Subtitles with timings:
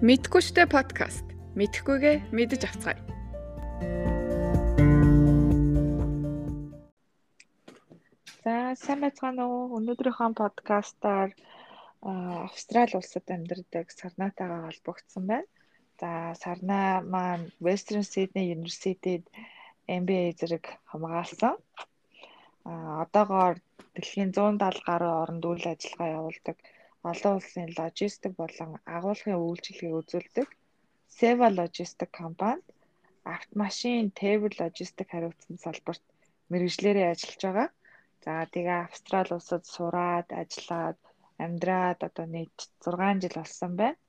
[0.00, 1.28] Мэдгүй штэ подкаст.
[1.60, 2.96] Мэдхгүйгээ мэдэж авцгаая.
[8.40, 9.76] За сайн байцгаана уу?
[9.76, 11.36] Өнөөдрийнхөө подкастаар
[12.00, 15.48] Австрали улсад амьдардаг Сарнатайгаа холбогдсон байна.
[16.00, 19.28] За Сарна маань Western Sydney University-д
[19.84, 21.60] MBA зэрэг хамгаалсан.
[22.64, 23.60] А одоогоор
[23.92, 26.56] дэлхийн 170 гаруй оронд үйл ажиллагаа явуулдаг
[27.10, 30.48] олон улсын логистик болон агуулгын үйлчилгээг үзүүлдэг
[31.18, 32.64] Seva Logistic компанид
[33.24, 36.04] автомашин, тээвэр логистик хариуцсан салбарт
[36.50, 37.68] мэрэгжлэрээ ажиллаж байгаа.
[38.24, 40.98] За тэгээ Австрали улсад сураад, ажиллаад,
[41.44, 44.00] амьдраад одоо нийт 6 жил болсон байна.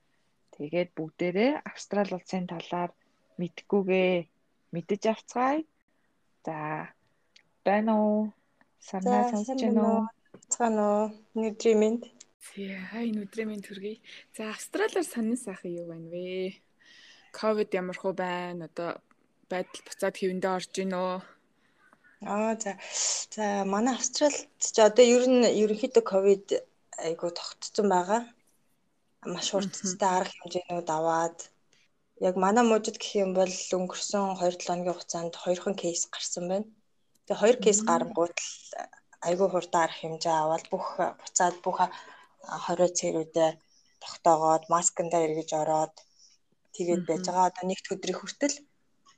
[0.56, 2.92] Тэгээд бүгдээрээ Австрали улсын талаар
[3.40, 4.14] мэдгүйгээ
[4.74, 5.62] мэдэж авцгаая.
[6.46, 6.56] За
[7.68, 8.20] байна уу?
[8.90, 10.02] Санаа сонсож байна уу?
[10.54, 11.06] Цаана уу?
[11.48, 11.80] Өдрийн
[12.42, 14.02] Тий, хай өдрийн мэнд төргий.
[14.36, 16.58] За Австралиар сонин сайхан юу байна вэ?
[17.38, 18.66] Ковид ямар хөө байна?
[18.66, 18.98] Одоо
[19.46, 21.22] байдал буцаад хэвэндээ орж гин үү?
[22.26, 22.72] Аа за.
[23.36, 26.46] За манай Австралид ч одоо ер нь ерөнхийдөө ковид
[27.08, 28.22] айгу тогтцсон байгаа.
[29.34, 31.38] Маш хурцтай арга хэмжээнүүд аваад
[32.28, 36.68] яг манай мужид гэх юм бол өнгөрсөн 2-7 хоногийн хугацаанд хоёрхан кейс гарсан байна.
[37.26, 38.50] Тэгээ хоёр кейс гарангууд л
[39.28, 40.88] айгүй хурдан арга хэмжээ аваад бүх
[41.22, 41.78] буцаад бүх
[42.46, 43.52] 20 цэрүүдээ
[44.04, 45.96] тогтоогоод маскандаа эргэж ороод
[46.76, 47.50] тэгээд байж байгаа.
[47.50, 48.56] Одоо нэгд өдрийн хүртэл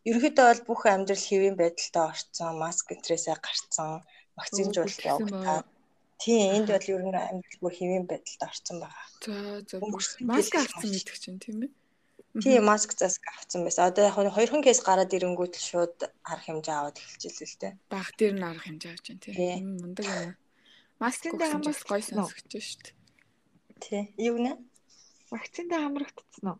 [0.09, 4.03] ерөнхийдөө бол бүх амьдрал хэвийн байдалтай орцсон, маск энтрээсээ гарцсан,
[4.35, 5.65] вакцинжуулалт явагдаад
[6.19, 9.07] тийм энд бол ер нь амьдрал бүр хэвийн байдалтай орцсон байгаа.
[9.23, 9.33] За
[9.69, 9.75] за
[10.27, 11.71] маск авсан гэдэг чинь тийм ээ.
[12.43, 13.87] Тийм маск засаг авсан байсан.
[13.87, 17.73] Одоо яг хоёрхан кейс гараад ирэнгүүт л шууд арга хэмжээ аваад эхэлчихсэн л дээ.
[17.93, 19.65] Баг дээр нь арга хэмжээ авч байна тийм.
[19.79, 20.31] Мундаг юм.
[20.97, 23.02] Дээр хамаас гой сонсогч шүү дээ.
[23.83, 24.03] Тий.
[24.29, 24.51] Юу нэ?
[25.31, 26.59] Вакциндаа хамрагдсан уу?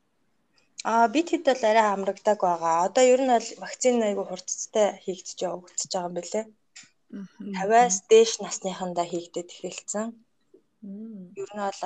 [0.91, 2.75] Аа бид хэд бол арай хамрагдаг байгаа.
[2.87, 6.41] Одоо ер нь бол вакцины айгу хурцтай хийгдэж явагдаж байгаа юм билэ.
[7.59, 10.07] 50-аас дээш насныхандаа хийгдэж эхэлсэн.
[11.41, 11.81] Ер нь бол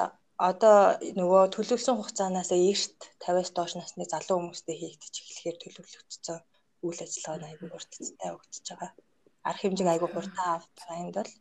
[0.50, 0.78] одоо
[1.20, 6.40] нөгөө төлөвлөсөн хугацаанаас эрт 50-аас доош насны залуу хүмүүстэй хийгдэж эхлэхээр төлөвлөгдсөн
[6.86, 8.92] үйл ажиллагаа нь айгүй хурцтай явагдаж байгаа.
[9.50, 11.34] Арх хэмжээг айгүй хурдан авдаг энд бол.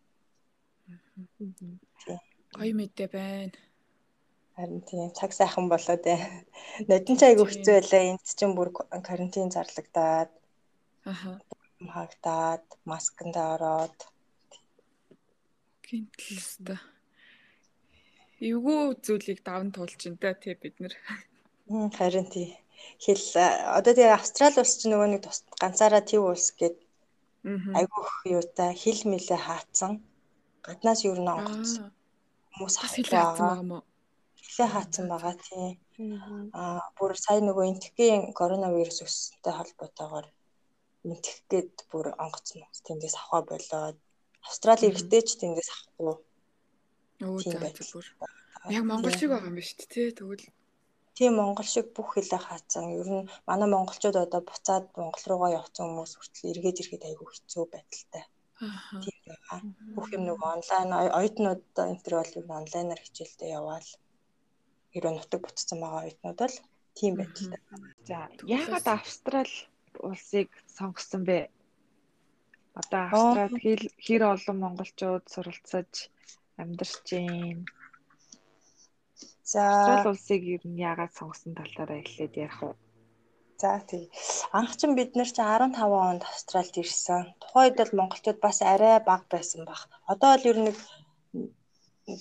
[2.56, 3.56] Гоё мэдээ байна.
[4.56, 6.20] Харин тийм цаг сайхан болоо дээ.
[6.88, 8.02] Нодон ч айгүй хэцүү байлаа.
[8.08, 8.72] Энд чинь бүр
[9.08, 10.32] карантин зарлагдаад.
[11.04, 11.30] Аха.
[11.94, 13.98] Хагдаад, масканд ороод.
[15.84, 16.80] Гинтлээ.
[18.48, 20.94] Эвгүй зүйлийг даван туулж ин та тий бид нэр.
[21.98, 22.56] Харин тий.
[23.04, 23.24] Хэл
[23.78, 25.22] одоо тэгээ Австрали улс чинь нөгөө нэг
[25.60, 26.76] ганцаараа төв улс гээд
[27.78, 29.92] айгүйх юутай хил мэлээ хаацсан.
[30.64, 31.92] Гаднаас юу н онгоцсон.
[32.56, 33.84] Хүмүүс хаацсан байгаа юм уу?
[34.56, 35.76] Эхлээ хаацсан байгаа тийм.
[36.56, 40.26] Аа бүр сая нөгөө энтхийн коронавирус өссөнтэй холбоотойгоор
[41.12, 43.96] энтх гээд бүр хүмүүс тэндээс авах болоод
[44.48, 46.16] Австрали иргэдээ ч тэндээс авахгүй.
[47.28, 48.06] Өө зүгээр.
[48.78, 50.46] Яг Монгол шиг байгаа юм ба шүү дээ тэгвэл
[51.16, 52.84] тийм монгол шиг бүх хэлээ хаацсан.
[53.00, 57.64] Ер нь манай монголчууд одоо буцаад монгол руугаа явцсан хүмүүс хүртэл эргээд ирэхэд айгүй хэцүү
[57.72, 58.24] байдалтай.
[59.02, 59.60] Тийм байгаа.
[59.96, 63.88] Бүх юм нэг онлайн оюутнууд энэ төр бол нь онлайнаар хичээлдээ яваал
[64.96, 66.56] ерөө нутаг буцсан байгаа оюутнууд бол
[66.98, 67.60] тийм байдалтай.
[68.08, 68.18] За
[68.58, 69.56] яагаад Австрали
[70.08, 71.38] улсыг сонгосон бэ?
[72.80, 75.90] Одоо Австралид хэр олон монголчууд суралцаж
[76.60, 77.64] амьдарч байна?
[79.52, 82.74] За Австрали улсыг ер нь яагаад сонгосон талаараа хэлээд ярих уу?
[83.60, 84.04] За тий.
[84.58, 87.22] Анх ч бид нар чи 15 онд Австралид ирсэн.
[87.40, 89.80] Тухайд бол монголчууд бас арай бага байсан баг.
[90.12, 90.72] Одоо л ер нь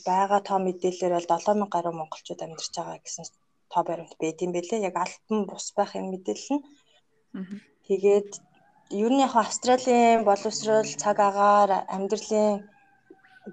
[0.07, 3.25] байгаа тоо мэдээлэлээр бол 7000 гаруй монголчууд амьдарч байгаа гэсэн
[3.72, 4.88] тоо баримт байд юм бэлээ.
[4.90, 6.63] Яг альбан бус байх юм мэдээлэл нь.
[7.88, 8.31] Тэгээд
[9.01, 12.66] ер нь яг Австралийн боловсрол цаг агаар амьдралын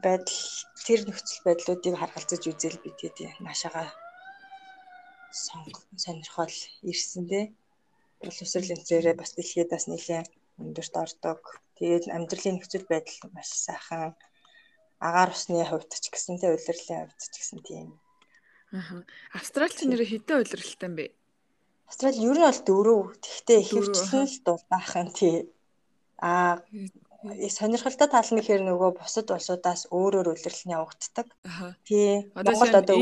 [0.04, 0.40] байдал
[0.86, 3.92] тэр нөхцөл байдлуудыг харгалзаж үзэл би тэгээд наашаага
[5.44, 5.74] сонг
[6.04, 6.56] сонирхол
[6.90, 7.44] ирсэн дээ.
[8.20, 10.28] Боловсрол энтрээрээ бас дэлхийд бас нэлээд
[10.60, 11.40] өндөрт ордог.
[11.76, 14.16] Тэгээд амьдралын нөхцөл байдал маш сайхан
[15.02, 17.88] агаар усны хувьд ч гэсэн тэ улирлын хувьд ч гэсэн тийм.
[18.70, 19.02] Аа.
[19.34, 21.06] Австралич нэр хэдэн улирлалтай юм бэ?
[21.90, 23.02] Австрали ер нь бол дөрөв.
[23.20, 25.36] Тэгтээ хөвчлэн л дулаахан тий.
[26.22, 26.62] Аа
[27.52, 31.28] сонирхолтой тал нь гэхээр нөгөө бусад улсуудаас өөрөөр улирлал нь явагддаг.
[31.84, 32.32] Тий.
[32.32, 32.96] Монгол одоо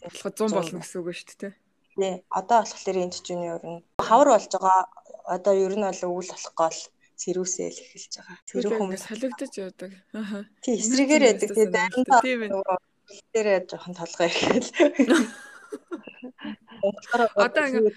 [0.00, 1.54] болоход 100 болно гэсэн үг шүү дээ.
[1.98, 2.14] Тий.
[2.32, 4.80] Одоо болохоор энд чинь ер нь хавар болж байгаа.
[5.28, 6.78] Одоо ер нь бол өвөл болох гол
[7.20, 8.38] сэрүүсэл эхэлж байгаа.
[8.48, 9.92] Тэр хүмүүс солигдож явдаг.
[10.16, 10.48] Аа.
[10.64, 11.48] Тий, эсрэгээр яадаг.
[11.52, 12.20] Тэгээ дайрантаа
[13.32, 14.68] дээрээ жоохон толгой ирэхэл.
[17.44, 17.96] Одоо ингээд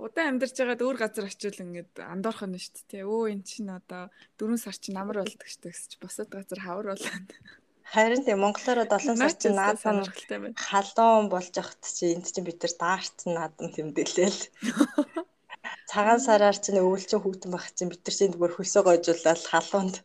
[0.00, 3.04] удаан амьдарч байгаад өөр газар очивол ингээд андуурах нь шүү дээ.
[3.04, 4.08] Өө эн чинь одоо
[4.40, 7.28] 4 сар чинь намар болдог шүү дээ гэж босод газар хавар болоод.
[7.84, 10.56] Харин тийм монголоор 7 сар чинь наад сонирхолтой байна.
[10.56, 14.40] Халуун болж явахт чи энд чинь бид нар даарт наадам тэмдэглээл.
[15.90, 19.96] Цагаан сараар чинь өвөлчин хүүтэн байх чинь бид нар чинь зүгээр хөлсөө гойжуулаад халуунд.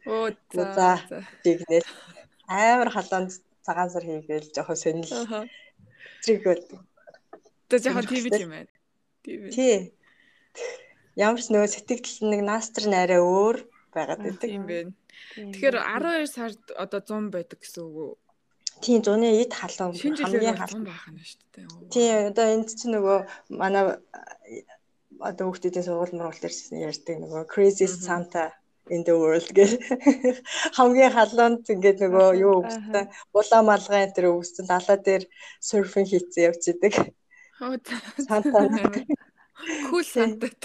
[0.78, 0.98] За.
[1.46, 1.90] Тэгнээл
[2.50, 3.32] амар халуунд
[3.66, 5.46] цагаан сар хийгээл жоохон сонирхол.
[6.26, 6.64] Триг бол.
[7.70, 8.72] Тэ жоохон ТV юм байна.
[9.54, 9.94] Тий.
[11.16, 13.58] Ямар ч нөгөө сэтгэл нэг наастар нь арай өөр
[13.94, 14.50] байгаад байдаг.
[14.50, 14.92] Тийм байна.
[15.38, 18.14] Тэгэхээр 12 сард одоо 100 байдаг гэсэн үг үү?
[18.84, 21.66] Тийм зуны эд халуун хамгийн халуун байх нь шүү дээ.
[21.94, 23.18] Тийм одоо энд чинь нөгөө
[23.56, 23.84] манай
[25.20, 26.56] одоо хүүхдүүдийн сургууль мөрөл дээр
[26.90, 28.52] ярьдаг нөгөө crazy santa
[28.90, 29.72] in the world гэх
[30.78, 35.24] хамгийн халуунд ингээд нөгөө юу өвссөн улаан малгай энэ төр өвссөн далаа дээр
[35.60, 36.94] серфинг хийцэн явж идэг.
[38.28, 38.60] Санта.
[39.90, 40.60] Кул сантад.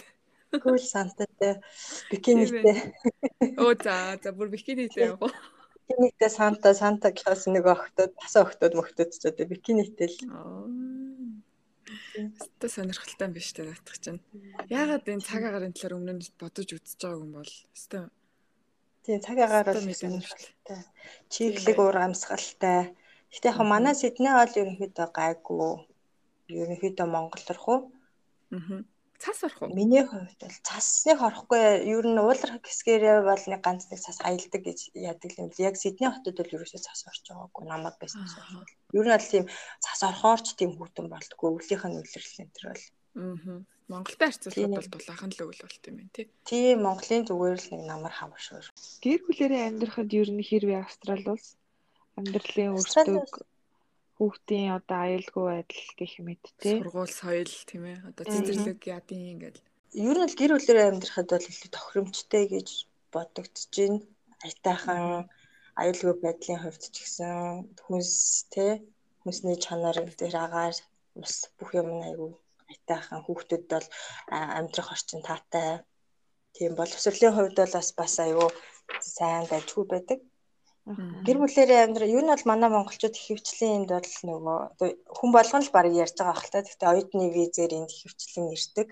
[0.50, 1.62] Кул сантатай
[2.10, 2.92] бикинитэй.
[3.56, 5.30] Оо за за бүр бикинитэй уу.
[5.88, 10.18] Бикинитэй санта санта гэхээс нэг охтод тасаа охтод мөхтөд ч одоо бикинитэй л.
[12.18, 14.20] Өстө сонирхолтой биш тэ наадах чинь.
[14.66, 18.10] Яагаад энэ цаг агарын талаар өмнө нь бодож үзэж байгааг юм бол өстө.
[19.04, 20.80] Тийм цаг агаар бол сонирхолтой.
[21.32, 22.80] Чиглэг уур амьсгалтай.
[23.30, 25.70] Гэтэ яг манай Сидней бол ерөнхийдөө гайгүй
[26.60, 27.78] ерөнхийдөө Монгол уу?
[28.50, 28.82] Аа.
[29.20, 29.76] Цас орох уу?
[29.76, 31.84] Миний хувьд бол цасныг орохгүй.
[31.84, 35.52] Ер нь уулар хэсгээрээ бол нэг ганц нэг цас аялдаг гэж яадаг юм.
[35.60, 37.64] Яг Сидней хотод бол ерөөсөө цас орж байгаагүй.
[37.68, 38.64] Намайг байсан шүү.
[38.96, 39.44] Ер нь бол тийм
[39.84, 41.48] цас орохоор ч тийм хүүтэн болтгүй.
[41.52, 42.84] Өвлийнх нь үлрэл энэ төр бол.
[43.20, 43.60] Аа.
[43.90, 46.26] Монголтой харьцуулахад бол дулаахан л өвөл болт юм байна тий.
[46.46, 48.62] Тийм Монголын зүгээр л нэг намар хавшгүй.
[49.02, 51.58] Гэр бүлэрээ амьдрахад ер нь хэрвээ Австрал улс
[52.14, 53.49] амьдралын өртөг
[54.20, 57.98] хүүхдийн одоо аюулгүй байдал гэх мэт те сургууль соёл тийм ээ.
[58.12, 59.60] Одоо цэцэрлэг ядын ингээл.
[59.96, 62.68] Ер нь л гэр бүлэрээ амьдрахад бол илүү тохиромжтой гэж
[63.08, 63.98] бодогдож байна.
[64.44, 65.04] Айтайхан
[65.80, 67.32] аюулгүй байдлын хувьд ч гэсэн
[67.80, 68.12] хүнс
[68.52, 68.84] те
[69.24, 70.76] хүнсний чанар дээр агаар
[71.16, 72.32] ус бүх юм айгүй
[72.70, 73.86] айтайхан хүүхдүүд бол
[74.28, 75.80] амьдрах орчин таатай.
[76.54, 78.48] Тийм боловсролын хувьд бол бас бас аюу
[79.16, 80.20] сайн байжгүй байдаг
[80.90, 84.58] Гэр бүлэрээ амьдрал ер нь бол манай монголчууд ихэвчлэн энд бол нөгөө
[85.06, 86.66] хүн болгон л баг ярьж байгаа хэл та.
[86.66, 88.88] Гэхдээ оюутны визээр энд ихэвчлэн ирдэг.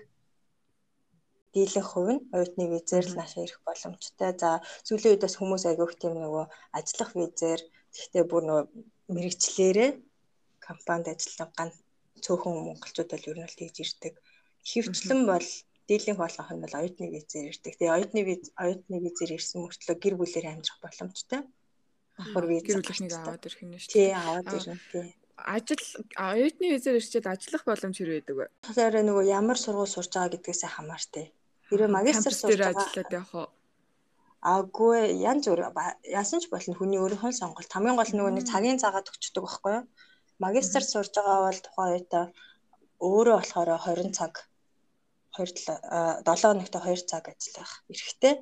[1.51, 4.31] Дийлэн хувь нь оюутны визээр л наашаа ирэх боломжтой.
[4.39, 6.45] За сүүлийн үед бас хүмүүс агиох тийм нөгөө
[6.79, 8.65] ажиллах визээр гэхдээ бүр нөгөө
[9.15, 9.91] мэрэгчлэрээ
[10.63, 11.69] компанид ажиллах ган
[12.23, 14.13] цөөхөн монголчууд бол ер нь л тэгж ирдэг.
[14.63, 15.47] Ихэвчлэн бол
[15.89, 17.73] дийлэнх болгох нь бол оюутны визээр ирдэг.
[17.75, 21.43] Тэгээ оюутны виз оюутны визээр ирсэн мөртлөө гэр бүлээр амьдрах боломжтой
[22.19, 23.95] давхар виз гэр бүлийнхнийг аваад ирэх нь шүү дээ.
[23.95, 25.07] Тий, аваад ирнэ тий.
[25.39, 25.83] Ажил
[26.19, 28.45] оюутны визээр ирчээд ажиллах боломж хэрэг байдаг вэ?
[28.67, 31.25] Тэгэхээр нөгөө ямар сургууль сурж байгаа гэдгээс хамаартай.
[31.71, 33.47] Хэрэв магистр сурж байгаа ажиллаад явах уу?
[34.39, 35.61] Аагүй янз бүр
[36.03, 37.71] яасан ч болно хүний өөрийнхөө сонголт.
[37.71, 39.83] Хамгийн гол нөгөө нэг цагийн цагаад өгчдөг байхгүй юу?
[40.43, 42.25] Магистр сурж байгаа бол тухайн үедээ
[42.99, 44.33] өөрөө болохоор 20 цаг
[45.39, 48.33] 2 7 хоногт 2 цаг ажиллах эрхтэй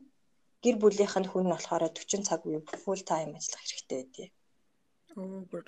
[0.63, 4.29] гэр бүлийнх нь хүн нь болохоор 40 цаг үе full time ажиллах хэрэгтэй байдیں۔
[5.17, 5.63] Оо бүр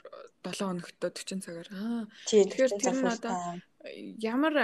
[0.45, 1.67] 7 хоногт 40 цагаар.
[1.73, 2.03] Аа.
[2.29, 3.35] Тэгэхээр тэр нь одоо
[4.33, 4.55] ямар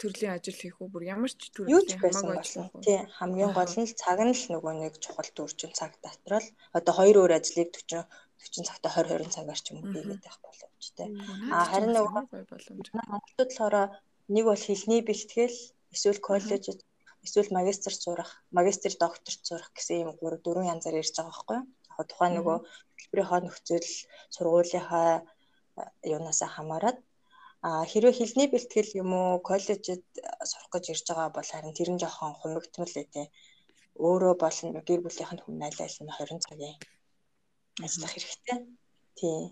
[0.00, 0.88] төрлийн ажил хийх үү?
[0.92, 2.68] Бүр ямар ч төрлийн хамаагүй ажил.
[2.84, 7.16] Тий, хамгийн гол нь цаг нь л нөгөө нэг чухал төрчин цаг дотрол одоо хоёр
[7.22, 8.04] өөр ажлыг 40
[8.44, 11.08] 40 цагта 20 20 цагаар ч юм уу хийгээд байх боломжтой.
[11.54, 12.86] А харин нөгөө боломж.
[12.92, 13.76] Монголд болохоор
[14.34, 15.56] нэг бол хэлний бэлтгэл
[15.94, 16.80] эсвэл коллежид
[17.26, 21.66] эсвэл магистр сурах, магистр докторт сурах гэсэн юм гур дөрвөн янзаар ярьж байгаа байхгүй юу?
[21.98, 22.56] Яг тухайн нөгөө
[22.98, 23.88] хэлбэрийнхаа нөхцөл
[24.34, 25.08] сургуулийнхаа
[26.14, 26.98] юунаасаа хамаарат
[27.66, 30.04] а хэрвээ хэлний бэлтгэл юм уу коллежид
[30.50, 33.26] сурах гэж ирж байгаа бол харин тэр нь жоохон хумигтмал ээ
[34.06, 36.76] өөрөө болно гэр бүлийнх нь хүн айл айл нь 20 цагийн
[37.84, 38.58] ажиллах хэрэгтэй.
[39.18, 39.44] Тийм.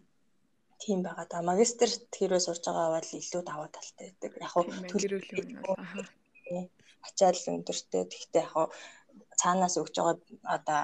[0.83, 1.47] Тийм байгаа да.
[1.51, 4.33] Магистрт хэрвээ сурж байгаа бол илүү даваа талтай байдаг.
[4.45, 5.31] Яг хөө төлөвлөлт
[7.07, 8.05] ачаал өндөртэй.
[8.09, 8.71] Тэгтээ яг
[9.41, 10.17] цаанаас өгж байгаа
[10.57, 10.83] одоо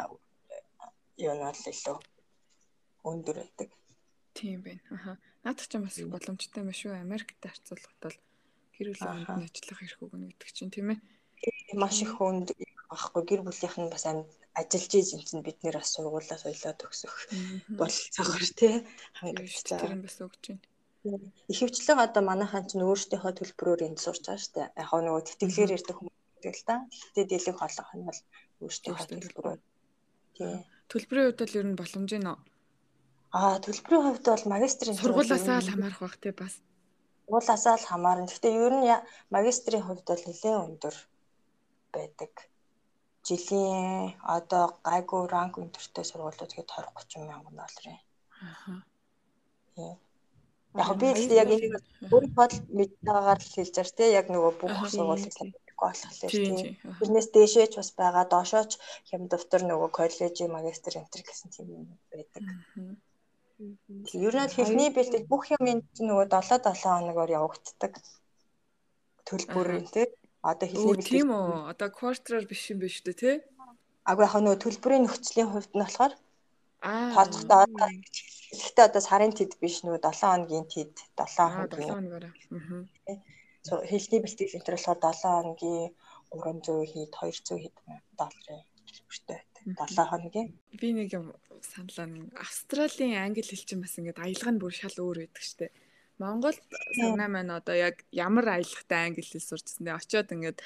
[1.18, 1.98] юу нь бол илүү
[3.10, 3.70] өндөр байдаг.
[4.34, 4.82] Тийм байна.
[4.90, 5.12] Аха.
[5.44, 6.94] Наадах ч бас боломжтой юм шүү.
[6.98, 8.18] Америктэй харьцуулахад бол
[8.75, 10.98] гэр бүлийн хүнд ажиллах эрх өгнө гэдэг чинь тийм ээ.
[11.75, 12.54] Маш их хүнд
[12.90, 17.14] авахгүй гэр бүлийнх нь бас ажиллаж ийж чинь бид нэр бас сургуулаа соёлоо төгсөх
[17.78, 18.75] болцоогоор тий
[19.18, 19.78] хангалттай.
[19.78, 20.62] Тэр нь бас өгч байна.
[21.05, 24.69] Ихэвчлэн одоо манайхан ч өөрсдийнхөө төлбөрөөр энд сурч байгаа шүү дээ.
[24.83, 26.76] Яг нөгөө тэтгэлгээр ирдэг хүмүүс гэдэг л да.
[26.90, 28.21] Гэхдээ дийлэг холох нь бол
[28.62, 29.61] өөрсдийнхөө төлбөрөөр.
[30.37, 30.55] Тий.
[30.90, 32.28] Төлбөрийн хувьд бол ер нь боломж нь
[33.28, 36.55] Аа төлбөрийн хувьд бол магистрийн сургуулаасаа л хамаарах бах тий бас.
[37.28, 38.26] уулаасаа л хамаарна.
[38.26, 38.88] Гэхдээ ер нь
[39.35, 40.97] магистрийн хувьд бол нэлээд өндөр
[41.95, 42.33] байдаг.
[43.26, 48.00] Жилийн одоо гайгүй ранг өндөртэй сургуулиуд гээд 20 30 мянган доллар юм.
[48.49, 48.81] Аа.
[50.76, 51.75] Яг би л яг энийг
[52.12, 56.56] өөрөө бол мэдээгээр л хэлж байгаа тийм яг нөгөө бүх сургуулийг мэдхгүй болохоор тийм.
[57.00, 58.76] Тэрнээс дээшээ ч бас байгаа доошооч
[59.08, 62.42] хям дэвтэр нөгөө коллежийн магистр энтер гэсэн тийм юм байдаг.
[64.12, 67.92] Ер нь хэлний бэлтгэл бүх юм нөгөө 7 7 хоногоор явагддаг.
[69.26, 70.08] Төлбөр тийм.
[70.44, 71.10] Одоо хэлний бэлтгэл.
[71.10, 71.72] Тийм үү.
[71.72, 73.30] Одоо квартраар биш юм биш үү те?
[74.06, 76.12] Агүй яг нөгөө төлбөрийн нөхцөлийн хувьд нь болохоор
[76.80, 77.14] Аа.
[77.14, 77.88] Тооцохдоо одоо
[78.49, 81.92] Гэхдээ одоо сарын тэд биш нөгөө 7 хоногийн тэд 7 хоногийн.
[81.92, 82.25] 7 хоногоор.
[82.32, 83.85] Аа.
[83.90, 85.92] Хэлний бэлтгэл энэ төр болохоор 7 хоногийн
[86.32, 87.76] 300 хэд 200 хэд
[88.16, 89.38] долларын төлбөртэй
[89.76, 89.88] байдаг.
[89.92, 90.49] 7 хоногийн.
[90.80, 91.26] Би нэг юм
[91.61, 95.75] саналаа нэг Австралийн англи хэлчин бас ингээд аялга нь бүр шал өөр байдаг штеп.
[96.18, 96.58] Монголд
[96.97, 100.00] санаа маань одоо яг ямар аялахтай англи хэл сурчсан дээ.
[100.00, 100.58] Очоод ингээд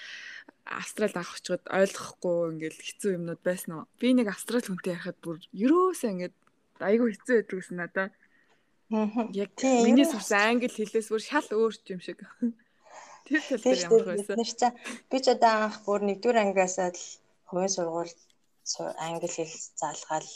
[0.64, 3.84] Австралид авах очоод ойлгохгүй ингээд хэцүү юмнууд байсан уу?
[3.98, 6.36] Би нэг Австрали хүнтэй ярихад бүр ерөөсөө ингээд
[6.78, 8.08] айгүй хэцүү байдаг гэсэн надаа.
[9.34, 12.22] Яг миний сурсан англи хэлээс бүр шал өөр юм шиг.
[13.26, 14.36] Тэр тал дээр ямар байсан.
[14.38, 14.74] Бид нар
[15.10, 17.00] би ч одоо анх бүр нэгдүгээр ангиас л
[17.48, 18.14] хувийн сургууль
[19.06, 20.30] англи хэл заалгаал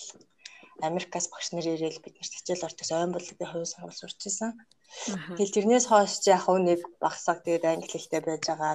[0.88, 4.52] Америкаас багш нар ирээл бид нарт хичээл орчихс ойн бол би хувийн сургууль сурч ирсэн.
[5.37, 8.75] Тэгэл тэрнээс хойш ч яг нэг багсаг тэгээд англи хэлтэй байж байгаа.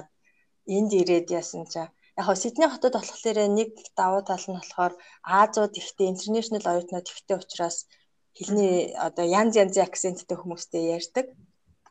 [0.66, 4.92] Энд ирээд яасан чинь яг хөө Сидней хотод болохоор нэг давуу тал нь болохоор
[5.24, 7.76] Азууд ихтэй интернэшнл оюутнууд ихтэй учраас
[8.36, 11.26] хэлний одоо янз янзын акценттэй хүмүүстэй ярьдаг.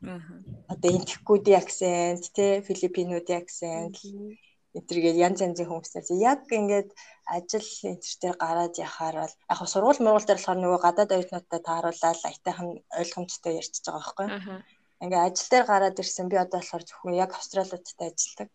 [0.02, 0.18] Аа.
[0.72, 3.96] Одоо энтхгүүдийн акцент, тэ филиппинуудын акцент
[4.78, 6.90] энтергээд янз янзын хүмүүсээс яг ингээд
[7.36, 12.20] ажил энтертэй гараад яхаар бол яг хөө сургууль мургуул дээр болохоор нөгөө гадаад оюутнуудтай тааруулаад
[12.24, 12.68] аятайхан
[13.00, 14.26] ойлгомжтой ярьчихж байгаа байхгүй.
[14.32, 14.64] Аа.
[15.04, 18.48] Ингээ ажил дээр гараад ирсэн би одоо болохоор зөвхөн яг австралиудтай ажилладаг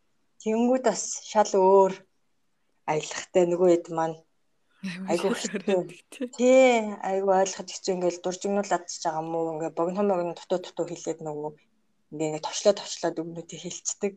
[0.48, 1.94] Тэнгүүд бас шал өөр
[2.92, 4.18] аялахтай нөгөө хэд маань
[5.12, 5.36] айгуу
[6.40, 11.20] тий айгуу ойлгоход хэцүү ингээл дуржигнуулаад ч байгаа мó ингээ богино богино дутуу дутуу хэлээд
[11.28, 11.52] нөгөө
[12.12, 14.14] ингээ товчлоо товчлоод өгнүүдийг хэлцдэг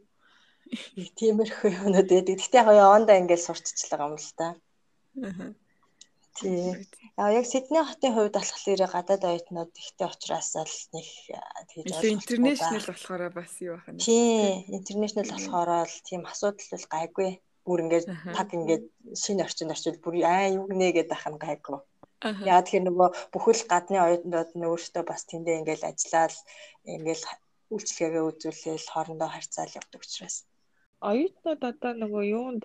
[1.18, 2.38] тиймэрхүү юмнууд байдаг.
[2.38, 4.46] Гэтэ яг явандаа ингээл сурччихлаа юм л та.
[5.26, 5.50] Аа.
[6.40, 6.88] Тий.
[7.20, 11.06] Аа яг Сидней хотын хувьд болохоор гадаад оюутнууд ихтэй учраас л нэг
[11.68, 12.16] тэгж ойлгох.
[12.16, 14.00] Интернэшнл болохоор бас юу байх нь.
[14.00, 14.64] Тий.
[14.72, 17.30] Интернэшнл болохоор л тийм асуудал бол гайгүй.
[17.66, 18.06] Бүр ингээд
[18.36, 18.84] таг ингээд
[19.22, 21.78] шинэ орчинд орчвол бүр аа юу гинэ гэдэг ах нь гайгүй.
[22.48, 26.34] Яг тэгэхээр нөгөө бүхэл гадны оюутнууд нь өөрсдөө бас тэндээ ингээд ажиллаад
[26.84, 27.22] ингээд
[27.72, 30.36] үйлчлэгээ үзүүлээл хоорондоо харьцаал явдаг учраас.
[31.00, 32.62] Оюутнууд одоо нөгөө юунд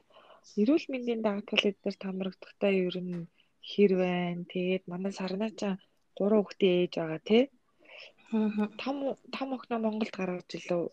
[0.62, 3.28] эрүүл мэндийн даатгалууд дээр томрогдохтой ер нь
[3.72, 4.44] хэр байна.
[4.52, 5.74] Тэгээд манай сарнаачаа
[6.18, 7.44] 3 хүүхдээ ээж байгаа тий.
[8.82, 8.96] Том
[9.36, 10.84] том охиноо Монголд гаргаж илүү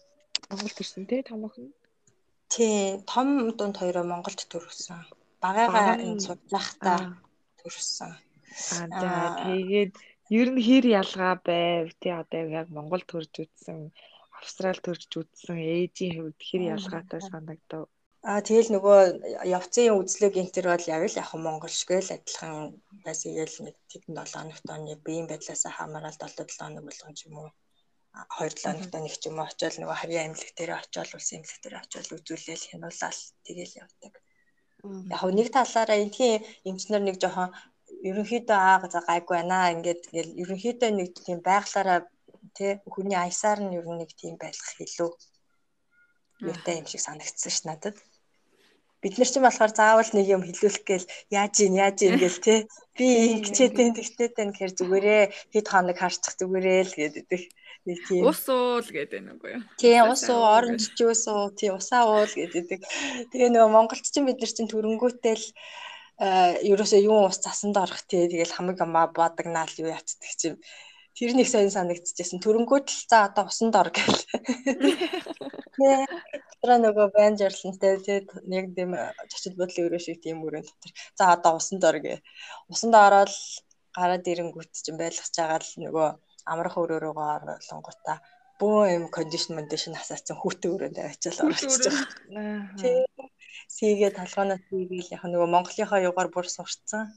[0.50, 1.68] Монголд ирсэн тий том охин.
[2.52, 5.00] Тий, том дунд хоёроо Монголд төрсөн.
[5.44, 7.00] Багаага энэ судлаахтаа
[7.60, 8.12] төрсөн.
[8.80, 9.92] Аа тэгээд
[10.40, 13.78] ер нь хэр ялгаа байв тий одоо яг Монгол төрж үтсэн
[14.38, 17.84] Австрал төрж үтсэн ээжийн хувьд хэр ялгаатай санагдав.
[18.22, 18.98] Аа тэгэл нөгөө
[19.50, 23.34] явцын үзлэг энтер бол яг л яг Монгол шиг л адилхан байсан.
[23.34, 27.34] Игээл нэг тэгэн 7 хоногт оны биеийн байдлаасаа хамаарал 7 7 хоног болгон ч юм
[27.42, 27.50] уу
[28.38, 31.58] 2 7 хоногт нэг ч юм уу очиод нөгөө харьяа имлэг дээр очиод улсын имлэг
[31.62, 34.12] дээр очиод үзүүлээл хянуулаад тэгэл явдаг.
[35.10, 37.50] Яг нэг талаараа энтхийн эмчнэр нэг жоохон
[38.08, 42.00] ерөнхийдөө аа гайгүй байна ингээд ингээл ерөнхийдөө нэг тийм байглаараа
[42.56, 45.10] тий хүний аясаар нь ер нь нэг тийм байх илүү.
[46.46, 47.96] Юутай юм шиг санагдсан ш надад
[49.02, 52.38] бид нар ч юм болохоор заавал нэг юм хэлүүлэх гээл яаж ийн яаж ийн гээл
[52.46, 52.54] те
[52.94, 57.42] би ингэчээд энэ тэгтээ тань гэхэр зүгээрээ хэд хоног харчих зүгээрээ л гэдэг
[57.82, 58.22] нэг тийм.
[58.30, 59.62] Ус уул гэдэг нэг үгүй юу?
[59.74, 62.78] Тий ус уу оранж жуус уу тий усаа уул гэдэг
[63.34, 65.46] тэгээ нөгөө монголч чинь бид нар чинь төрөнгөөтэй л
[66.70, 68.30] ерөөсөө юун ус засанд орох тий.
[68.30, 70.62] Тэгэл хамаг амаа бадагнаал юу яцдаг чинь
[71.16, 74.18] тэр нэг сайн санагдчихсэн төрөнгөөт л за одоо усанд ор гэл
[75.76, 75.96] тий
[76.62, 78.28] дотроо нөгөө байн жарлантай тэгээд
[78.58, 78.90] яг тийм
[79.30, 82.22] зочид бодлын өрөө шиг тийм өрөөнд дотор за одоо усанд ор гэ.
[82.72, 83.34] Усанд ороод
[83.96, 86.08] гараад ирэнгүүт чинь байлгаж байгаа л нөгөө
[86.52, 88.18] амрах өрөө рүүгээ оруулангуудаа
[88.60, 92.06] бөө юм кондишн кондишн асаацсан хүүтэй өрөөнд авчаал орчихж байгаа.
[92.80, 93.04] Тийм.
[93.76, 97.10] Сийгээ толгоноос сийгээл яг нөгөө Монголынхаа югаар бүр сурцсан.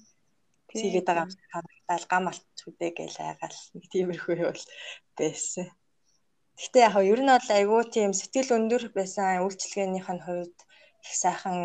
[0.75, 4.53] Сийгээд байгаа харагдал гам алт хүдээ гээл айгаал нэг тиймэрхүү юу
[5.17, 5.67] байсан.
[6.55, 10.57] Гэхдээ яг ер нь бол айгүй тийм сэтгэл өндөр байсан үйлчлэгээнийх нь хувьд
[11.05, 11.59] их сайхан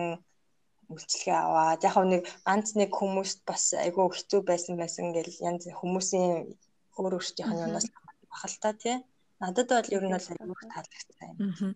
[0.91, 6.59] үйлчлэгээ аваад яг нэг ганц нэг хүмүүст бас айгүй хэцүү байсан байсан гэл янз хүмүүсийн
[6.99, 7.87] өөр өөртөөх нь юунаас
[8.31, 8.97] бахал та тий.
[9.41, 11.37] Надад бол ер нь бол аюул таалагдсан юм.
[11.39, 11.73] Аа.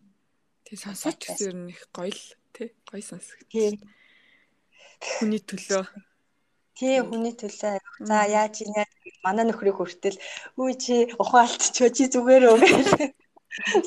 [0.67, 2.25] Тэг сонсож гэсэн ер нь их гоё л
[2.55, 3.47] тий гоё сонсогд.
[3.49, 3.79] Тийм.
[4.99, 5.85] Хүний төлөө.
[6.75, 7.79] Тий хүний төлөө.
[8.09, 8.87] За яаж юм яа
[9.23, 10.19] манай нөхрийг хүртэл
[10.59, 12.89] үгүй чи ухаалтч чи зүгээр өө гэж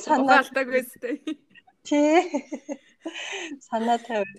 [0.06, 1.16] санаа алдаг байстай.
[1.84, 2.24] Тий.
[3.68, 4.32] Санаа тавиад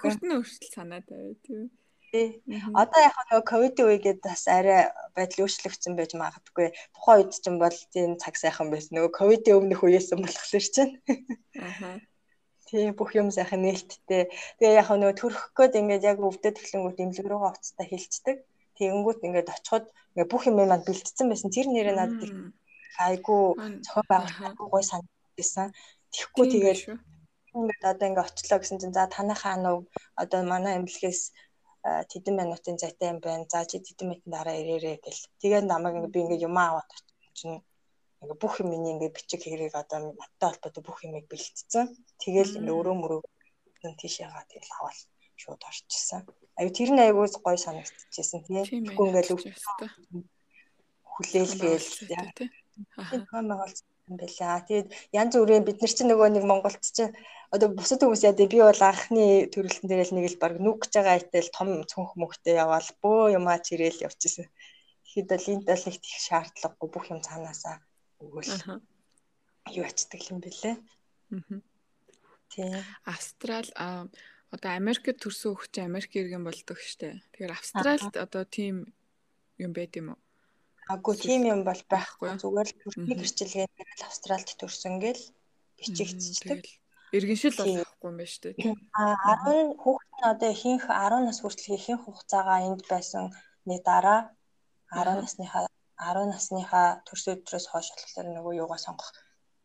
[0.00, 1.68] хөртнө өөрчлөлт санаа тавиад тий.
[2.12, 2.28] Тий.
[2.72, 6.72] Одоо яг нөгөө ковидын үегээд бас арай байдал өөрчлөгдсөн байж магадгүй.
[6.96, 8.96] Тухайн үед ч юм бол тийм цаг сайхан байсан.
[8.96, 10.96] Нөгөө ковидын өмнөх үеэс болохоор чинь.
[11.60, 12.00] Аа.
[12.68, 14.28] Тийм бүх юм сайхан нээлттэй.
[14.60, 18.36] Тэгээ яг нөгөө төрөх гээд ингээд яг өвдөд эхлэнгүүт имлэг рүүгээ уцтаа хилчдэг.
[18.76, 21.48] Тэгэнгүүт ингээд очиход ингээд бүх юм маань бэлтцсэн байсан.
[21.48, 22.22] Тэр нэрээ надад
[23.00, 25.72] айгу зохион байгуулалт гой санагдсан.
[26.12, 26.80] Тэгэхгүй тэгээд
[27.56, 29.76] ингээд одоо ингээд очлоо гэсэн чинь за танахаа нөө
[30.22, 31.20] одоо манай эмнэлгээс
[32.12, 33.48] тэдэн минутын зайтай юм байна.
[33.48, 35.22] За чи тэдэн минутын дараа ирээрээ гэл.
[35.40, 36.90] Тэгээд намайг би ингээд юм аваад
[37.38, 37.64] чинь
[38.22, 41.86] ингээ бүх юм миний ингээ бичиг хэрэг одоо маттай холбоотой бүх юмыг бэлтцсэн.
[42.22, 43.20] Тэгэл ингээ өрөө мөрөө
[44.00, 44.98] тийш ягаа тэгэл аваад
[45.38, 46.22] шууд орчихсан.
[46.58, 48.62] Аюу тэр нь аюу гой санагдчихсэн тий.
[48.66, 49.30] Тэгэхгүй ингээл
[51.14, 52.18] хүлээлгээл тий.
[52.98, 53.38] Аа байгаа
[54.10, 54.66] юм байна.
[54.66, 57.14] Тэгээд янз бүрийн бид нар чинь нөгөө нэг Монголд чинь
[57.54, 60.92] одоо бусад хүмүүс яа би бол анхны төрөлтөн дээр л нэг л баг нүг гэж
[60.96, 64.46] байгаа айтэл том цүнх мөхтэй яваал бөө юмаа чирээл явчихсан.
[65.06, 67.76] Тэгэхэд бол энд бол их шаардлагагүй бүх юм цаанаасаа
[68.22, 68.82] өгөөл
[69.74, 70.76] юу ачдаг юм бэлээ.
[72.48, 72.72] Тийм.
[73.04, 73.68] Австрал
[74.50, 77.20] одоо Америкт төрсөн хөх чи Америк иргэн болдог штэ.
[77.32, 78.88] Тэгэхээр Австралид одоо тийм
[79.60, 80.20] юм байд юм уу?
[80.88, 82.32] Агүй тийм юм бол байхгүй.
[82.40, 85.20] Зүгээр л төрхний гэрчлэгээр л Австралид төрсөн гэл
[85.76, 86.64] бичигдчихдэг.
[87.12, 88.56] Иргэншил бол байхгүй юм байна штэ.
[88.96, 89.04] А
[89.44, 93.36] 10 хүүхэд нь одоо ихэнх 10 нас хүртэл ихэнх хугацаагаа энд байсан
[93.68, 94.32] нэг дараа
[94.96, 95.68] 10 насныхаа
[95.98, 99.10] 10 насныхаа төрс өдрөөс хойш болохоор нөгөө юугаа сонгох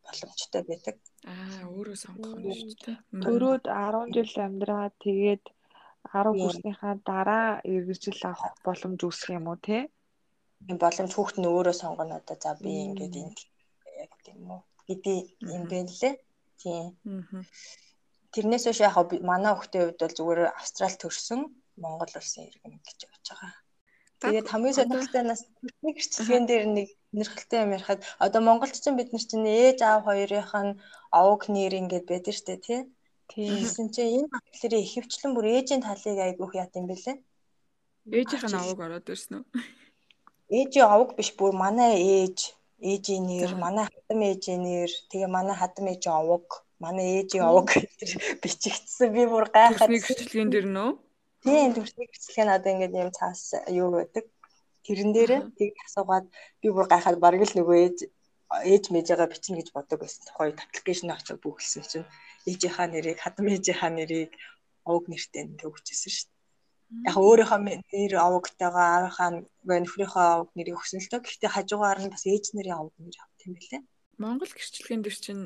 [0.04, 0.96] боломжтой байдаг.
[1.30, 2.96] Аа, өөрөө сонгох юм шүү дээ.
[3.24, 5.44] Төрөөд 10 жил амьдраад тэгээд
[6.12, 9.78] 10 хүрснийхаа дараа эргэжил авах боломж үүсэх юм уу те?
[10.82, 13.34] Боломж хүүхэд нь өөрөө сонгоно одоо за би ингээд энэ
[14.04, 15.18] яг тийм үү гэдэг
[15.54, 16.14] юм бэ лээ.
[16.60, 16.84] Тийм.
[18.32, 18.94] Тэрнээс биш яг
[19.30, 21.40] манай хүүхдийн хувьд бол зүгээр Австрал төрсөн
[21.82, 23.52] Монгол улсын иргэн гэж явж байгаа.
[24.24, 25.40] Тэгээд хамгийн сонирхолтой нас
[25.84, 30.08] нэг гэрчлэгэн дээр нэг нэрхэлтэй юм ярихад одоо Монголд ч бид нар чинь ээж аав
[30.08, 30.78] хоёрынх нь
[31.12, 32.80] овог нэр ингээд байдаг штэ тий.
[33.28, 37.16] Тэгсэн чинь энэ батлэрийн ихэвчлэн бүр ээжийн талыг айгүйх яат юм бэлээ.
[38.16, 39.44] Ээжийнх нь овог ороод ирсэн үү?
[40.58, 42.38] Ээжийн овог биш бүр манай ээж
[42.80, 48.10] ээжийн нэр, манай хатам ээжийн нэр, тэгээ манай хатам ээжийн овог, манай ээжийн овог гэж
[48.42, 49.08] бичигдсэн.
[49.12, 49.88] Би бүр гайхаад.
[49.88, 50.90] Нэг гэрчлэгэн дээр нөө
[51.44, 52.08] Тийм төрсний
[52.44, 54.24] нь одоо ингээд юм цаас юу байдаг.
[54.84, 56.26] Тэрэн дээрээ тийг асуугаад
[56.60, 57.98] би бүр гайхаад бараг л нөгөө ээж
[58.72, 60.24] ээж мэжээгээ бичнэ гэж бодог байсан.
[60.24, 62.08] Тухайн аппликейшн очиж бүгэлсэн чинь
[62.48, 64.32] ээжийнхаа нэрийг хадам ээжийнхаа нэрийг
[64.88, 67.08] овг нэртэй нэг өгчээсэн шүү дээ.
[67.08, 69.30] Яг өөрийнхөө нэр овгтойгоо аавынхаа
[69.84, 71.20] нөхрийнхөө овг нэрийг өгсөн л доо.
[71.24, 73.82] Гэхдээ хажуугаар нь бас ээж нэрийн овг нэр авт юм билээ.
[74.20, 75.44] Монгол гэрчлэгэн дээр чинь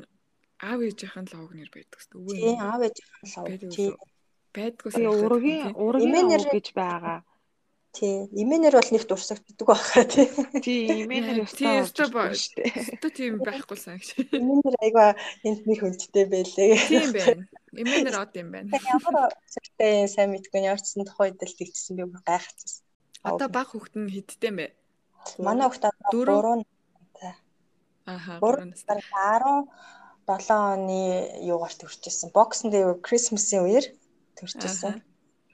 [0.63, 2.39] аав ээжийнхэн л овг нэр байдаг шүү дээ.
[2.39, 4.18] Тийм аав ээжийнхэн л овг
[4.55, 7.19] байдгүй Тэгээ ургийн ургийн гэж байгаа.
[7.89, 8.29] Тий.
[8.37, 10.29] Имэнэр бол нэг дурсагддаг байхаа тий.
[10.61, 12.05] Тий, имэнэр өстой өстой
[12.37, 12.69] шүү дээ.
[12.85, 14.13] Өстой тийм байхгүй санагш.
[14.29, 16.77] Имэнэр айгаа энд нэг хүндтэй байлээ.
[16.85, 17.43] Тийм байна.
[17.73, 18.77] Имэнэр од юм байна.
[18.77, 22.85] Ямар зэрэгтэй сайн мэдгүй ямар ч сан тухайд л тэгчихсэн би гайхацсан.
[23.25, 24.67] Одоо баг хүүхэд нь хэдтэй юм бэ?
[25.41, 27.33] Манай хүүхэд 3 настай.
[28.05, 28.37] Аха.
[28.37, 31.01] 3 настай 17 оны
[31.41, 32.29] юугаар төрчихсэн.
[32.37, 33.85] Боксинг дээр Christmas-ийн үеэр
[34.39, 35.01] төрчихсөн.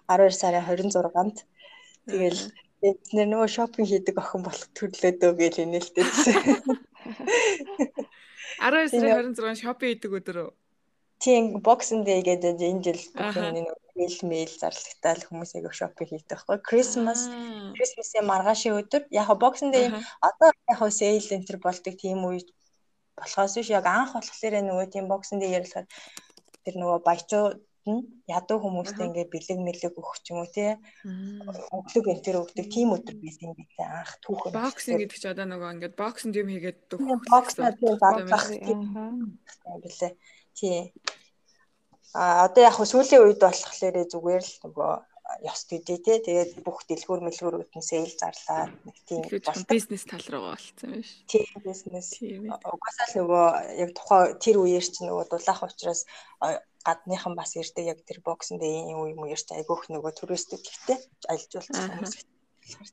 [0.08, 1.38] 12 сарын 26-нд.
[2.06, 2.42] Тэгэл
[2.82, 6.38] бид нэр нөгөө шопинг хийдэг охин болох төрлөөдөө гэж инээлтэйсэн.
[8.62, 10.52] 12 сарын 26-нд шопинг хийдэг өдөр үү?
[11.24, 16.38] Тийм, Boxing Day гэдэг энэ жил бүх юм мэйл мэйл зарлагтаал хүмүүс яг шопинг хийдэг
[16.38, 16.60] байхгүй.
[16.62, 17.32] Christmas,
[17.74, 19.90] Christmas-ийн маргаашийн өдөр яг Boxing Day
[20.22, 22.52] одоо яг сейл энтер болдог тийм үед
[23.16, 25.88] болохоос биш яг анх болохоор нөгөө тийм Boxing Day ярилцахад
[26.68, 27.46] тэр нөгөө баячуу
[27.86, 30.74] нь ядуу хүмүүстэй ингээд бэлэг мэлэг өгөх ч юм уу тий
[31.78, 33.90] өглөг энэ төр өгдөг тийм өдөр байсан юм билээ.
[33.90, 38.46] Анх түүхэн боксинг гэдэг чи одоо нөгөө ингээд боксинг юм хийгээд өгөх боксна тий зардлах
[38.50, 38.80] тийм
[39.84, 40.14] билээ.
[40.58, 40.80] тий.
[42.18, 44.94] А одоо яг сүүлийн үед болохоор зүгээр л нөгөө
[45.50, 49.22] ёс төдий тий тэгээд бүх дэлгүүр мэлгүүрүүд нь сейл зарлаад нэг тийм
[49.66, 51.12] бизнес тал руу болцсон юм биш.
[51.26, 53.46] Тий бизнес угаасаа л нөгөө
[53.84, 56.06] яг тухай тэр үеэр чи нөгөө дулаах учраас
[56.86, 62.14] гадныхан бас ирдэг яг тэр боксонд ийм юм ярьж айгүйх нөгөө туристүүд ихтэй аялжуулсан хүмүүс.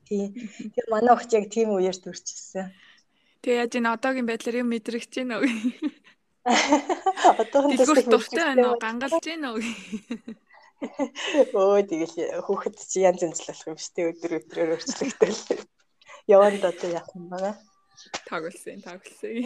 [0.05, 0.33] Тийм.
[0.73, 2.73] Тэр манай өгч яг тийм үеэр төрчихсэн.
[3.41, 5.49] Тэгээ яаж энэ одоогийн байдлаар юм мэдрэгч байна уу?
[7.41, 8.81] Одоогийн Дэлгүүрт дуртай байна уу?
[8.81, 9.61] Гангалж байна уу?
[11.55, 14.09] Өө тэгэл хүүхэд чи янз янз л болох юм шүү дээ.
[14.11, 15.63] Өдөр өдрөөр өөрчлөгдөл.
[16.27, 17.55] Яванд одоо яах юм бэ?
[18.29, 19.43] Тоглосон, тоглосон.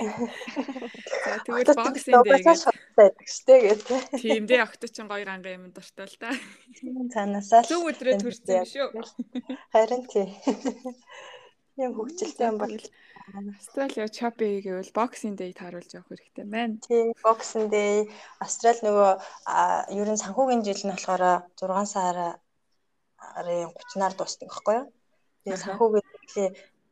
[1.25, 2.61] За тэгвэл боксинг дээр гэж
[2.97, 4.01] байдаг штэ гэдэг.
[4.21, 6.31] Тийм дээ окточ гоё ганга юм дуртай л да.
[7.13, 8.89] Цаанаасаа зөв өдрөө төрсөн шүү.
[9.73, 10.27] Харин тий.
[11.77, 12.77] Юм хөвгчлээ юм бол
[13.27, 16.79] Австралийн Чапи гэвэл боксинг дэй тааруулж явах хэрэгтэй байна.
[16.79, 18.07] Тий, боксинг дэй
[18.39, 19.11] Австрали нөгөө
[19.99, 22.39] ер нь санхүүгийн жил нь болохоор 6 сарын
[23.19, 24.87] 30-аар дуусдаг байхгүй юу?
[25.43, 26.07] Тэгээ санхүүгийн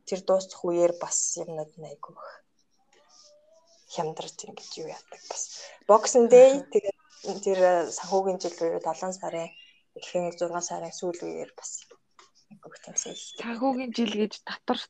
[0.08, 2.16] тэр дуусах үеэр бас юмнууд найггүй
[3.94, 5.42] хямдарч ингэж юу яадаг бас.
[5.88, 6.98] Боксинг дэй тэгээд
[7.46, 9.48] тэр санхүүгийн жил үеэр 7 сарын
[9.98, 11.86] ихэнх 6 сарын сүүл үеэр бас
[12.62, 13.22] гөх юмсэл.
[13.40, 14.80] Санхүүгийн жил гэж татвар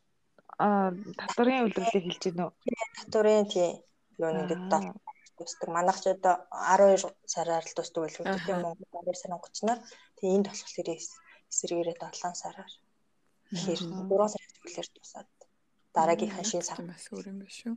[0.57, 2.53] татварын үйлдвэрлэлийг хэлж уу?
[2.99, 3.71] Татварын тий.
[4.17, 4.49] Юу нэг
[5.37, 5.69] дуустдаг.
[5.69, 9.81] Манайх ч одоо 12 сараар л дуустдаг байлгүй тийм Монгол 12 сарын 30-наар.
[10.17, 10.89] Тэгээ энд болохоор
[11.53, 12.73] эсрэгээрээ 7 сараар.
[13.53, 15.31] Тэгэхээр 3 сарын сүүлээр тусаад
[15.97, 17.77] дараагийнхаа шин сар бас өөр юм биш үү?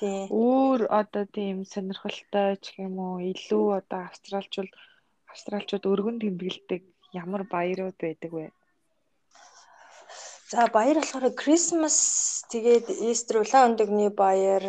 [0.00, 0.24] Тий.
[0.32, 4.70] Өөр одоо тийм сонирхолтой ч юм уу илүү одоо австралчууд
[5.32, 6.82] австралчууд өргөн тэмдэглэдэг
[7.22, 8.46] ямар баярууд байдаг вэ?
[10.50, 11.96] За баяр болохоор Christmas
[12.52, 14.64] тэгээд Easter улаан өндөгний баяр,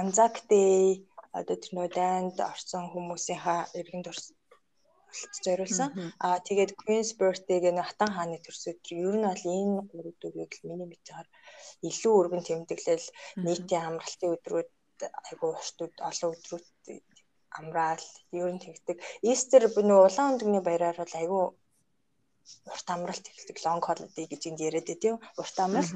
[0.00, 1.04] Anzac Day
[1.38, 4.06] одоо тэр нөө дайнд орсон хүмүүсийнхаа иргэн
[5.22, 5.90] дурс зориулсан.
[6.26, 10.16] Аа тэгээд Queen's Birthday гэх нэг хатан хааны төрс өдөр ер нь бол энэ гурав
[10.20, 11.28] дөрвийг л миний мэдээгээр
[11.88, 13.06] илүү өргөн тэмдэглэл
[13.46, 14.70] нийтийн амралтын өдрүүд
[15.28, 16.66] айгуу уртууд олон өдрүүд
[17.58, 18.06] амраал
[18.40, 18.96] ер нь тэгдэг.
[19.30, 21.44] Easter нөө улаан өндөгний баяраар бол айгуу
[22.72, 25.16] урт амралт эхэлдэг long holiday гэж энд яриад байт юм.
[25.40, 25.94] Урт амралт.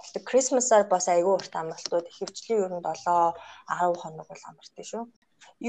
[0.00, 3.32] Одоо Christmas-аар бас айгүй урт амралтууд ихэвчлэн ер нь 7
[3.80, 5.02] 10 хоног бол амартай шүү.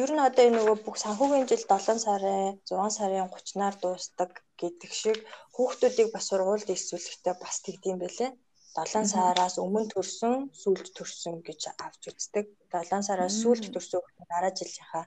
[0.01, 4.91] Ер нь одоо энэ нөгөө бүх санхүүгийн жил 7 сарын 6 сарын 30-наар дуустдаг гэдэг
[5.01, 5.17] шиг
[5.55, 8.31] хүүхдүүдийг бас сургуульд ирсүүлэхдээ бас тэгдэм байлээ.
[8.75, 12.45] 7 сараас өмнө төрсөн, сүүлд төрсөн гэж авч үздэг.
[12.73, 15.05] 7 сараас сүүлд төрсөн дараа жилийнхаа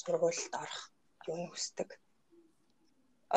[0.00, 0.82] сургуульд орох
[1.30, 1.88] юм хүсдэг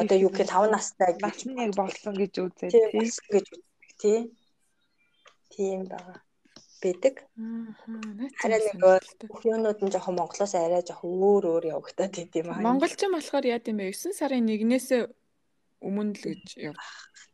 [0.02, 3.10] одоо юу гэх 5 настай нь яг болсон гэж үзээ тий.
[3.34, 4.19] гэж үздэг тий.
[5.54, 6.19] Тийм байгаа.
[6.82, 7.16] Бэдэг.
[8.42, 12.62] Харин нөгөө бүх юмнууд нь жоохон Монголоос арай жоохон өөр өөр явагдаад идэм аа.
[12.62, 13.94] Монголчин болохоор яа гэм бэ?
[13.94, 14.90] 9 сарын 1-ээс
[15.82, 16.78] өмнө л гэж яв.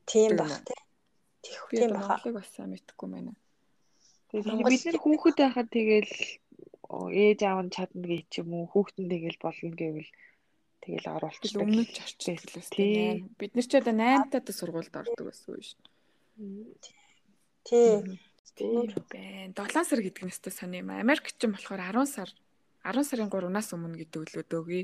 [0.08, 0.80] Тийм баг тий.
[1.76, 2.24] Тийм баха.
[2.24, 3.34] Монголыг бас мэдэхгүй байна.
[4.32, 6.14] Тэгээд бид нар хүүхэд байхад тэгэл
[6.94, 10.12] ээж аав нь чадна гэж юм уу хүүхдэн тэгэл болно гэвэл
[10.84, 11.64] Тэгэл оруулчихдаг.
[11.64, 13.32] Өмнөд ч орчих гэлээс тийм.
[13.40, 16.92] Бид нар ч одоо 8 таад сургуульд ордог байсан шүү дээ.
[17.64, 18.20] Тий.
[18.54, 19.54] Тийм байна.
[19.58, 20.94] 7 сар гэдэг нь өстой сони юм.
[20.94, 22.30] Америк ч юм болохоор 10 сар
[22.84, 24.84] 10 сарын 3-наас өмнө гэдэг үлээ дөөгүй.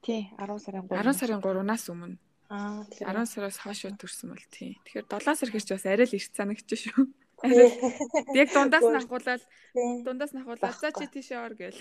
[0.00, 1.04] Тий, 10 сарын 3.
[1.04, 2.16] 10 сарын 3-наас өмнө.
[2.48, 4.80] Аа, 10 сараас хойш төрсэн бол тий.
[4.88, 7.04] Тэгэхээр 7 сар хэрч бас арай л эрт санагдчих шүү.
[8.40, 9.42] Яг дундаас нь ахуулаад
[10.06, 11.76] дундаас нь ахуулаад за чи тийшээ ор гээл.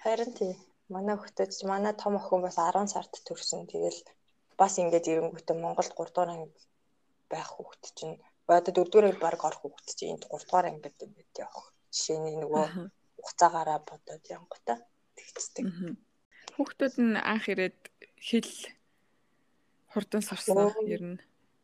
[0.00, 0.56] Харин тий
[0.88, 3.68] манай хөлтөж манай том охин бас 10 сард төрсөн.
[3.68, 4.00] Тэгэл
[4.56, 6.56] бас ингээд ирэнгүүтээ Монголд 3 дугаар анги
[7.28, 8.16] байх хүүхэд чинь
[8.58, 11.66] одоо 4 дугаар баг орох хүүхэд чинь энд 3 дугаар анги гэдэг юм байт явах.
[11.94, 12.64] Жишээний нөгөө
[13.20, 14.74] хугацаагаараа бодоод янгута
[15.16, 15.64] тэгцдэг.
[16.56, 17.80] Хүүхдүүд нь анх ирээд
[18.28, 18.52] хэл
[19.92, 20.56] хурдан сурсан
[20.94, 21.18] ер нь.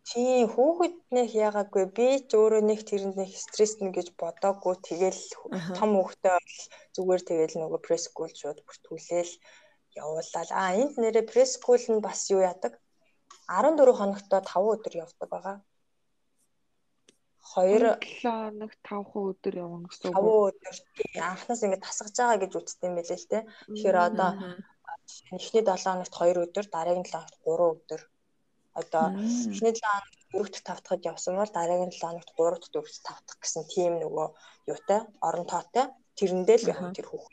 [0.07, 4.75] Тийм хүүхэднийх яагаагүй би ч өөрөө нэг тэрэнд нэг стрессний гэж бодоагүй.
[4.89, 5.23] Тэгэл
[5.79, 6.59] том хүүхдээ бол
[6.95, 9.33] зүгээр тэгэл нөгөө прескул шууд бүртгүүлээл
[10.03, 12.79] явуулаад а энд нэрэ прескул нь бас юу яадаг?
[13.51, 15.57] 14 хоногтой 5 өдөр явдаг байгаа.
[17.57, 20.17] 2 7 хоног 5 өдөр явна гэсэн үг.
[20.17, 20.75] 5 өдөр
[21.25, 22.53] анхнаас ингэ тасгаж байгаа гэж
[22.85, 23.39] юм байлээ л те.
[23.73, 24.31] Тэгэхээр одоо
[25.33, 28.01] эхний 7 хоногт 2 өдөр, дараагийн 7 хоногт 3 өдөр
[28.77, 32.71] одоо эхний 7 хоногт 4 дахь 5 дахьд явсан бол дараагийн 7 хоногт 3 дахь
[32.77, 34.29] 4 дахь 5 дахь гэсэн тийм нөгөө
[34.73, 35.87] юутай орон тоотой
[36.19, 37.33] тэрэндээ л явах тэр хүүхд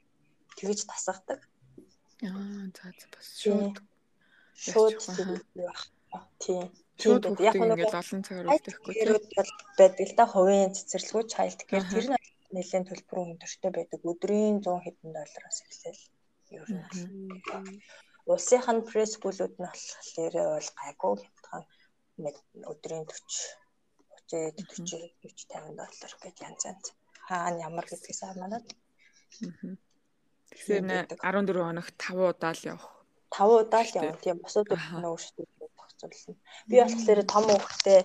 [0.58, 1.40] тэгэж тасгадаг.
[2.24, 3.76] Аа за за бас шууд
[4.56, 5.82] шууд байх.
[6.40, 6.72] Тийм.
[7.02, 9.18] Шууд яг нэг олон цагаар үлдэхгүй тийм
[9.80, 11.88] байдаг л да хувийн цэцэрлэгүүд child care.
[11.90, 12.22] Тэр нь
[12.54, 14.00] нэлээд төлбөр өндөртэй байдаг.
[14.06, 16.04] Өдрийн 100 хэдэн доллараас эхлээл.
[16.54, 17.82] Ер нь
[18.32, 21.64] Улсынх нь пресс-гүүлүүд нь болохоор бол гайгүй хямдхан
[22.72, 23.20] өдрийн 40
[24.30, 26.86] 30 40 40 50 доллар гэж янз янз.
[27.28, 28.68] Хаана ямар гэдгээс хамаарат.
[30.54, 30.86] Тэгэхээр
[31.20, 32.88] 14 хоногт 5 удаа л явах.
[33.34, 34.24] 5 удаа л явна.
[34.24, 35.46] Тийм бусад өдөр нь өөрсдөө
[36.04, 36.42] зохицуулна.
[36.70, 38.00] Би болохоор том хүүхдээ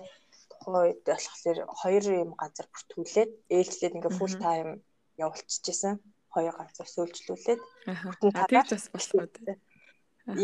[0.51, 4.71] тухайн үед болохоор хоёр юм газар бүртгүүлээд ээлжлээд ингээ full time
[5.19, 5.93] явуулчихжээ.
[6.33, 7.61] Хоёр газар сөүлжлүүлээд
[8.07, 9.55] бүтэн талаас бас болохгүй тий.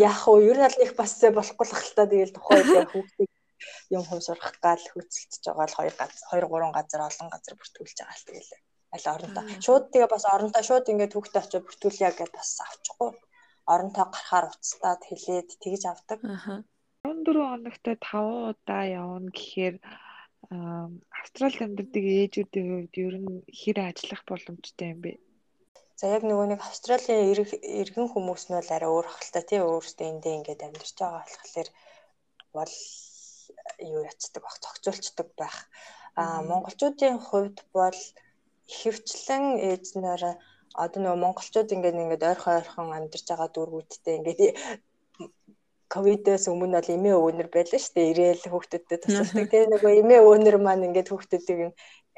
[0.02, 3.32] Яг уу ер нь аль их бас болохгүй л хальтаа тэгэл тухайн үед хүүхдийг
[3.96, 7.98] юм хуу сурах гал хөцөлдөж байгаа л хоёр газар хоёр гурван газар олон газар бүртгүүлж
[8.02, 8.52] байгаа л тэгэл
[8.96, 9.44] аль оронтой.
[9.66, 13.10] Шууд тэгээ бас оронтой шууд ингээд хүүхдээ очиж бүртгүүлъя гэдээ бас авчихгүй.
[13.74, 16.20] Оронтой гарахаар уцтаад хэлээд тэгж авдаг.
[16.24, 16.64] Аа.
[17.06, 19.76] 14 хоногт 5 удаа явна гэхээр
[21.22, 25.12] Австралид амьдардаг ээжүүдийн хувьд ер нь хэр ажиллах боломжтой юм бэ?
[26.00, 27.30] За яг нөгөө нэг Австралийн
[27.82, 31.70] иргэн хүмүүс нь бол арай өөр хальтаа тий өөрөөсөө эндээ ингээд амьдарч байгаа болохоор
[32.58, 32.74] бол
[33.94, 35.58] юу ячдаг баг цогцолчдаг байх.
[36.22, 38.00] А монголчуудын хувьд бол
[38.72, 40.22] ихэвчлэн ээжнэр
[40.84, 44.42] одоо нөгөө монголчууд ингээд ингээд ойрхон ойрхон амьдарч байгаа дүүргүүдтэй ингээд
[45.94, 48.12] ковидээс өмнө бол эмээ өвнөр байлаа шүү дээ.
[48.12, 49.46] Ирээл хүүхдүүдэд тусалдаг.
[49.52, 51.74] Тэгээ нөгөө эмээ өвнөр маань ингээд хүүхдүүдийг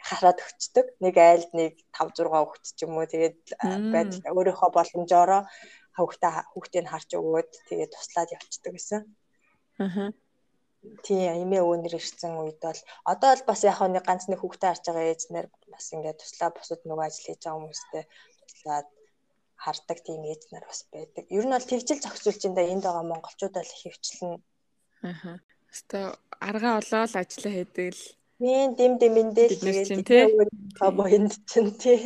[0.07, 0.85] хараад өчтдөг.
[1.03, 3.39] Нэг айлд нэг 5 6 хүүхд ч юм уу тэгээд
[3.91, 5.31] байдал өөрийнхөө боломжоор
[5.97, 9.01] хүүхдээ хүүхдийг харж өгөөд тэгээд туслаад явцдаг гэсэн.
[9.81, 10.09] Аа.
[11.03, 14.83] Тийм эмээ өвнөр ирсэн үед бол одоо бол бас яг нэг ганц нэг хүүхдээ харж
[14.87, 18.03] байгаа ээжнэр бас ингээд туслаа бусад нөгөө ажил хийж байгаа хүмүүстэй
[18.47, 18.87] туслаад
[19.63, 21.25] хардаг тийм ээж нар бас байдаг.
[21.37, 24.33] Ер нь бол тэгжил зохицуулж энэ энд байгаа монголчууд бол хөвчлэн.
[25.09, 25.35] Аа.
[25.71, 26.05] Өстой
[26.49, 28.03] аргаа олоод ажиллаа хийдэг л.
[28.39, 32.01] Тийм дэм дэмэндээ л тэгээд комонд чинь тий.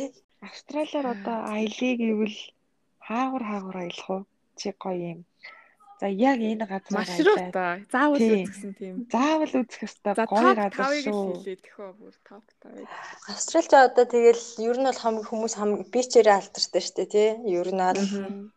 [0.48, 2.38] Австралиар одоо аялыг ивэл
[3.06, 4.22] хаагур хаагур аялах уу?
[4.58, 5.20] Чи гоё юм
[6.02, 9.06] За яг энэ газар маршрут та заавал үзсэн тийм.
[9.06, 10.18] Заавал үзэх ёстой.
[10.26, 11.46] Гоё газар шүү.
[11.46, 12.90] хэлээ тэхөө бүр топ тавыг.
[13.30, 17.30] Австралич одоо тэгэл ер нь бол хамгийн хүмүүс хамгийн бичээрээ алтартай шүү дээ тий.
[17.54, 18.02] Ер нь аль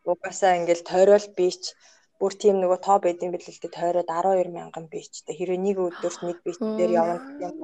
[0.10, 1.78] угаасаа ингээл тойрол бич
[2.18, 3.78] бүр тийм нөгөө тоо байдсан бил л дээ.
[3.78, 7.62] Тойроод 12 мянган бичтэй хэрвээ нэг өдөрт нэг бич дээр явна юм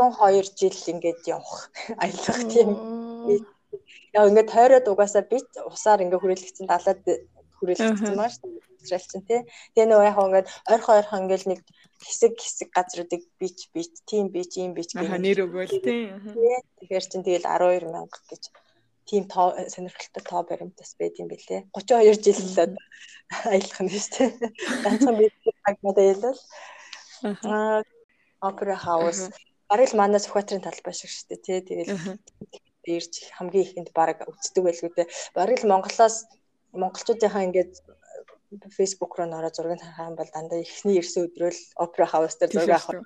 [0.00, 1.68] 32 жил ингээд явах.
[2.00, 2.72] Аялах тийм.
[4.16, 7.04] Яа ингээд тойроод угаасаа бич усаар ингээд хүрээлгдсэн далаад
[7.60, 9.40] хүрээлгдсэн байгаа шүү австралчин тий.
[9.74, 11.60] Тэгээ нөгөө яг ингээд ойрхон ойрхон ингээд нэг
[11.98, 16.14] хэсэг хэсэг газруудыг бич бич тийм бич ийм бич гэх юм нэр өгөөл тий.
[16.78, 18.42] Тэгэхээр чин тэгэл 12 мянга гэж
[19.08, 21.66] тийм тоо сонирхолтой тоо баримтас байд юм бэлээ.
[21.74, 22.78] 32 жил л
[23.50, 24.30] аялах нь шүү дээ.
[24.84, 25.34] Ганцхан бид
[25.66, 26.40] агнад аялал.
[27.24, 27.82] Аа
[28.40, 29.32] опера хаус
[29.68, 31.60] бараг л манай Сүхбаатарын талбай шиг шүү дээ тий.
[31.66, 31.98] Тэгэл
[32.88, 35.12] ирж хамгийн ихэнд баг үздэг байлгүй дээ.
[35.36, 36.16] Бараг л Монголоос
[36.72, 37.72] монголчуудынхаа ингээд
[38.48, 42.80] фейсбુક руу нөрөө зургийг харах юм бол дандаа эхний ирсэн өдрөөл опера хаус дээр зураг
[42.80, 43.04] авах.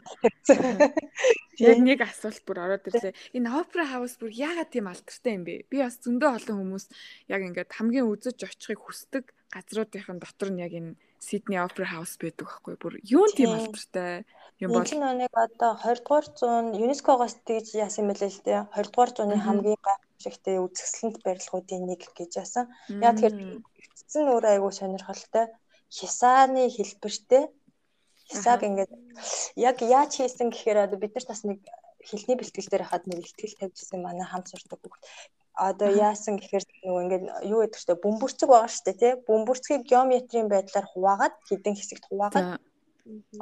[1.58, 3.14] Яг нэг асуулт бүр ороод ирлээ.
[3.34, 5.66] Энэ опера хаус бүр яагаад тийм алдартай юм бэ?
[5.66, 6.86] Би бас зөндөө олон хүмүүс
[7.34, 12.46] яг ингээд хамгийн үзэж очихыг хүсдэг газруудынхын дотор нь яг энэ Сидней опера хаус байдаг
[12.50, 14.26] байхгүй бүр юун тийм алдартай
[14.58, 18.60] юм бол энэ нэг одоо 20 дугаар зуун ЮНЕСКО-гоос тэгж яасан юм бэлээ л дээ
[18.74, 22.66] 20 дугаар зууны хамгийн гайхамшигтай үзэсгэлэнт барилгуудын нэг гэж яасан.
[23.06, 23.36] Яг тэгэхээр
[24.20, 25.46] нь өөр айгүй сонирхолтой
[25.92, 27.44] хисааны хэлбэртэй.
[28.28, 28.92] Хисаг ингээд
[29.56, 31.60] яг яаж хийсэн гэхээр одоо бид нар бас нэг
[32.00, 35.04] хэлний бэлтгэл дээр хаад нэг ихтгэл тавьжсэн манай хамт сурдаг хүүхд
[35.52, 39.12] одоо яасан гэхээр нөгөө ингээд юу гэдэг чтэй бөмбөрцөг байгаа штэ тий.
[39.28, 42.56] Бөмбөрцгийг геометрийн байдлаар хуваагаад хідэн хэсэгт хуваагаад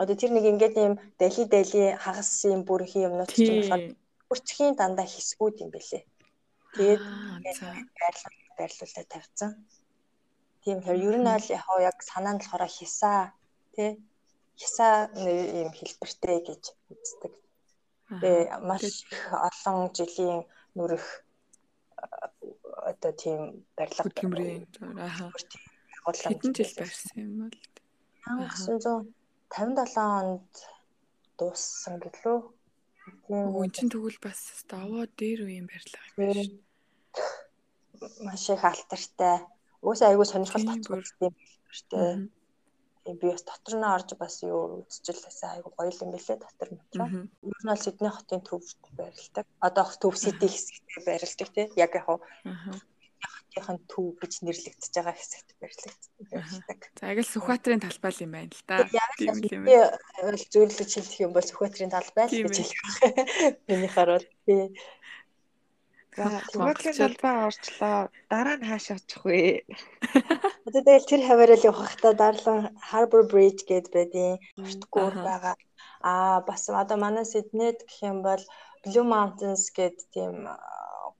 [0.00, 5.06] одоо тэр нэг ингээд юм дали дали хагас юм бүрхэн юмнууд чинь болохоор бөмбөрцгийн дандаа
[5.06, 6.02] хэсгүүд юм бэлээ
[6.74, 7.02] тэгээд
[8.00, 9.50] байрлал байрлуулаад тавьсан
[10.62, 13.20] Тийм тэгэхээр ер нь аль яг яг санаа нь болохоор хисаа
[13.75, 13.90] тий
[14.61, 14.94] хисаа
[15.62, 17.33] юм хэлбэртэй гэж үздэг.
[18.20, 20.40] Тэгээ маш их олон жилийн
[20.77, 21.07] нүрэх
[22.90, 23.40] одоо тийм
[23.77, 24.62] барилга хөдөлмөрийн
[25.01, 25.33] аа
[26.12, 27.59] хэдэн жил барьсан юм бол?
[28.29, 30.53] 1957 онд
[31.38, 32.38] дууссан гэлөө.
[33.27, 33.44] Тийм.
[33.57, 36.61] Үн чин тэгвэл бас даваа дээр үеийн барилга юм байна шүү.
[38.27, 39.37] Маш их алтартай
[39.85, 41.35] Уусаа айгүй сонирхол татсан юм
[41.90, 42.29] дээ.
[43.21, 46.81] Би бас дотор нь орж бас юу үзчихлээсээ айгүй гоё юм бэлээ дотор нь.
[47.49, 49.47] Ер нь бол Сидней хотын төвд байрладаг.
[49.66, 51.66] Одоо төв Сити хэсэгт байрладаг тий.
[51.81, 52.07] Яг яг
[53.51, 56.81] хотынхын төв гэж нэрлэгдэж байгаа хэсэгт байрладаг.
[57.01, 58.77] За яг л Сүхбаатарын талбай юм байна л да.
[59.19, 59.64] Тийм юм.
[59.66, 59.77] Би
[60.53, 62.85] зөвлөж хэлэх юм бол Сүхбаатарын талбай л гэж хэлэх.
[63.69, 64.71] Миний хараад тий.
[66.16, 66.27] За
[66.59, 68.11] Монголын талбай орчлоо.
[68.31, 69.62] Дараа нь хаашаа очих вэ?
[70.66, 75.55] Одоо тэгэл тэр хаваараа л явах та дарлан Harbor Bridge гэд байдیں۔ Өртгүүр байгаа.
[76.11, 78.42] Аа бас одоо манай Сиднейд гэх юм бол
[78.83, 80.51] Blue Mountains гэд тийм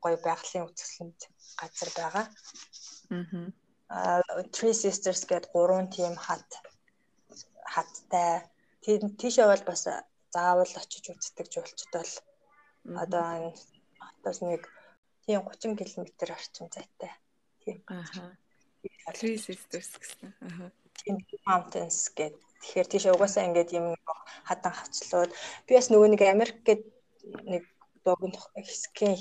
[0.03, 1.21] гоё байгалийн үзэсгэлэнт
[1.61, 2.27] газар байгаа.
[3.95, 4.21] Аа
[4.55, 6.49] Three Sisters гэд гурван тийм хат
[7.75, 8.43] хаттай.
[8.83, 9.83] Тийшээ бол бас
[10.35, 12.13] заавал очиж үздэг жуулчдал
[13.03, 13.55] одоо энэ
[14.03, 14.63] хотоос нэг
[15.27, 17.13] тийм 30 км орчим зайтай.
[17.65, 17.83] Тийм.
[17.87, 18.37] Аха.
[19.13, 20.33] Three Sisters гэсэн.
[20.41, 20.73] Аха.
[20.99, 22.41] Тийм Mountains гэдэг.
[22.61, 23.97] Тэгэхээр тийш угаасаа ингээд юм
[24.49, 25.33] хадан хавцлууд
[25.67, 26.83] би бас нөгөө нэг Америк гээд
[27.53, 27.65] нэг
[28.05, 29.17] богино хэсгийн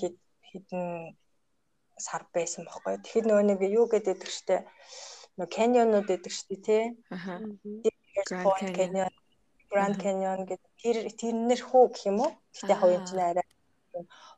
[0.49, 1.15] хідэн
[1.99, 2.99] сар байсан байхгүй.
[2.99, 4.67] Тэгэхээр нөгөө нэг юу гэдэг штэ
[5.39, 6.83] нөгөө каньонууд гэдэг штэ тий.
[7.15, 7.39] Аха.
[8.27, 9.12] Grand Canyon,
[9.71, 12.31] Grand Canyon гэдэг тэр тэрнэр хүү гэх юм уу?
[12.55, 13.47] Гэтэ юм чинь арай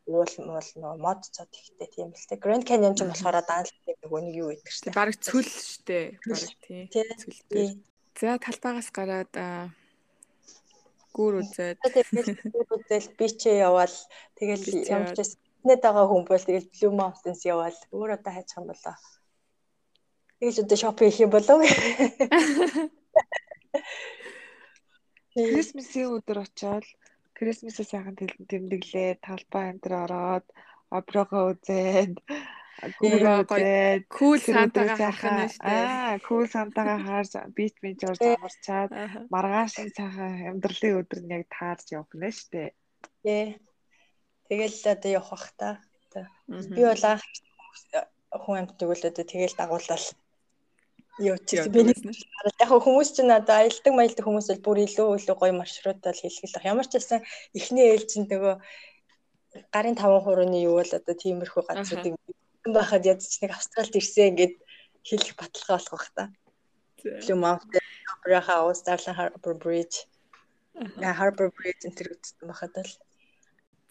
[0.08, 2.36] уул муул нөгөө мод цод ихтэй тийм л те.
[2.38, 4.95] Grand Canyon ч болохоор даанлтай нөгөө нэг юу гэдэг штэ.
[4.95, 6.17] Бараг цөл штэ.
[6.26, 6.89] Бараг тий.
[6.91, 7.76] Цөл дээр.
[8.19, 9.34] За талбайгаас гараад
[11.15, 13.95] гүүр үзээд гүүр үзэл би ч яваал
[14.39, 15.36] тэгэл ямар ч
[15.67, 18.95] нэт байгаа хүн бол тэгэл Blue Mountains яваал өөр одоо хайчих юм болоо.
[20.39, 21.60] Тэгэж одоо шопинг хийх юм болов.
[25.36, 26.86] Крисмсийн өдөр очоод
[27.41, 30.45] Крисмсээ сайхан тэмдэглээ, талбай энэ ороод,
[30.93, 32.21] операгаа үзээд,
[33.01, 35.86] гүүрээ үзээд, кул сантагаа харах нь шүү дээ.
[35.89, 38.89] Аа, кул сантагаа харж, бич бич орж амарчаад,
[39.34, 42.69] маргааш сайхан амьдралын өдөр нь яг таарж явах нь шүү дээ.
[43.25, 43.45] Тий.
[44.45, 45.69] Тэгэл одоо явах бах та.
[46.77, 47.25] Би бол анх
[48.43, 50.06] хүн амьтдаг бол одоо тэгэл дагуулал
[51.19, 51.82] юу ч гэсэн би
[52.62, 56.69] яг хүмүүс ч надад аялдаг маялдаг хүмүүс бол бүр илүү илүү гоё маршрутаар хэлгэлэх.
[56.71, 57.19] Ямар ч байсан
[57.58, 58.56] эхний ээлжинд нөгөө
[59.76, 62.15] гарын 5 хурууны юу бол одоо тиймэрхүү газруудыг
[62.63, 64.56] байхад ядч нэг австралид ирсэн ингээд
[65.04, 66.24] хэлэх баталгаа болох бах та.
[67.02, 67.82] Blue Mountain,
[68.13, 70.06] Opera House, Darling Harbour Bridge.
[71.02, 72.93] Я Harbour Bridge энэ төр үзсэн байхад л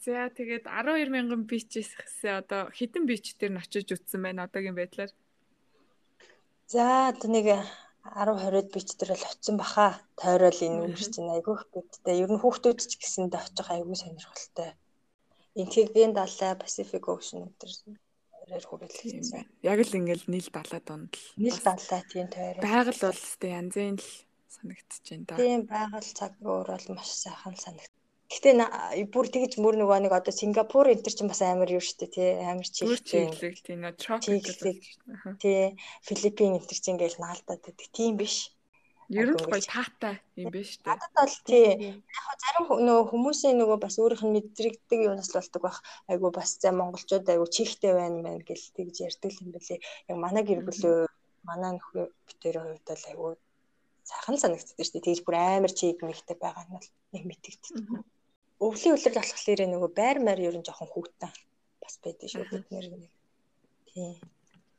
[0.01, 4.73] За тэгээд 12 мянган бичээс хэсээ одоо хитэн бич дээр нь очиж үтсэн байна одоогийн
[4.73, 5.13] байдлаар.
[6.71, 9.99] За одоо нэг 10 20-д бич дээр л очисон баха.
[10.15, 12.23] Тойрол энэ үгэрч чинь айгүйх бидтэй.
[12.23, 14.71] Ер нь хүүхдүүд ч гэсэнд очих айгүй сонирхолтой.
[15.59, 17.71] Интегрийн далай, Pacific Ocean өдр
[18.47, 19.51] оройр хүрээлсэн.
[19.67, 21.27] Яг л ингээл нийл далай донд л.
[21.43, 22.63] Нийл далай тийм тойрол.
[22.63, 24.09] Байгаль бол өстэй янзын л
[24.55, 25.35] санагдчихэж байна да.
[25.43, 27.90] Тийм байгаль цаг өөр бол маш сайхан санагд.
[28.31, 28.51] Гэтэ
[29.11, 32.39] бүр тэгж мөр нөгөө нэг одоо Сингапур энэ төр чинь бас амар юу штэ тий
[32.39, 33.27] амар чиглэлтэй
[33.59, 34.47] тий нөө тропик
[35.43, 35.75] тий
[36.07, 38.55] Филиппин энэ төр чинь ингээл наалдаад байдаг тийм биш.
[39.11, 40.87] Ер нь гоё таатай юм биш үү?
[40.87, 41.99] Надад бол тий.
[41.99, 45.79] Яг зарим нөгөө хүмүүсийн нөгөө бас өөрийнх нь мэдрэгдэг юунаас л болдог байх.
[46.07, 49.83] Айгу бас за монголчууд айгу чихтэй байна мэн гэл тэгж ярьдаг юм бэлээ.
[50.07, 51.11] Яг манай гэр бүлөө
[51.43, 53.27] манай нөхөр битэрийн хувьд бол айгу
[54.07, 55.07] сайхан санагддаг шүү дээ.
[55.11, 58.07] Тэгж бүр амар чиг мэгтэй байгаа нь бол нэг мэдэгддэг
[58.61, 61.33] өвлийн үлрэл болохоор нөгөө байр маяр ер нь жоохон хүүтэн
[61.81, 63.13] бас байдаг шүү бид нэр нэг.
[63.89, 64.15] Тийм.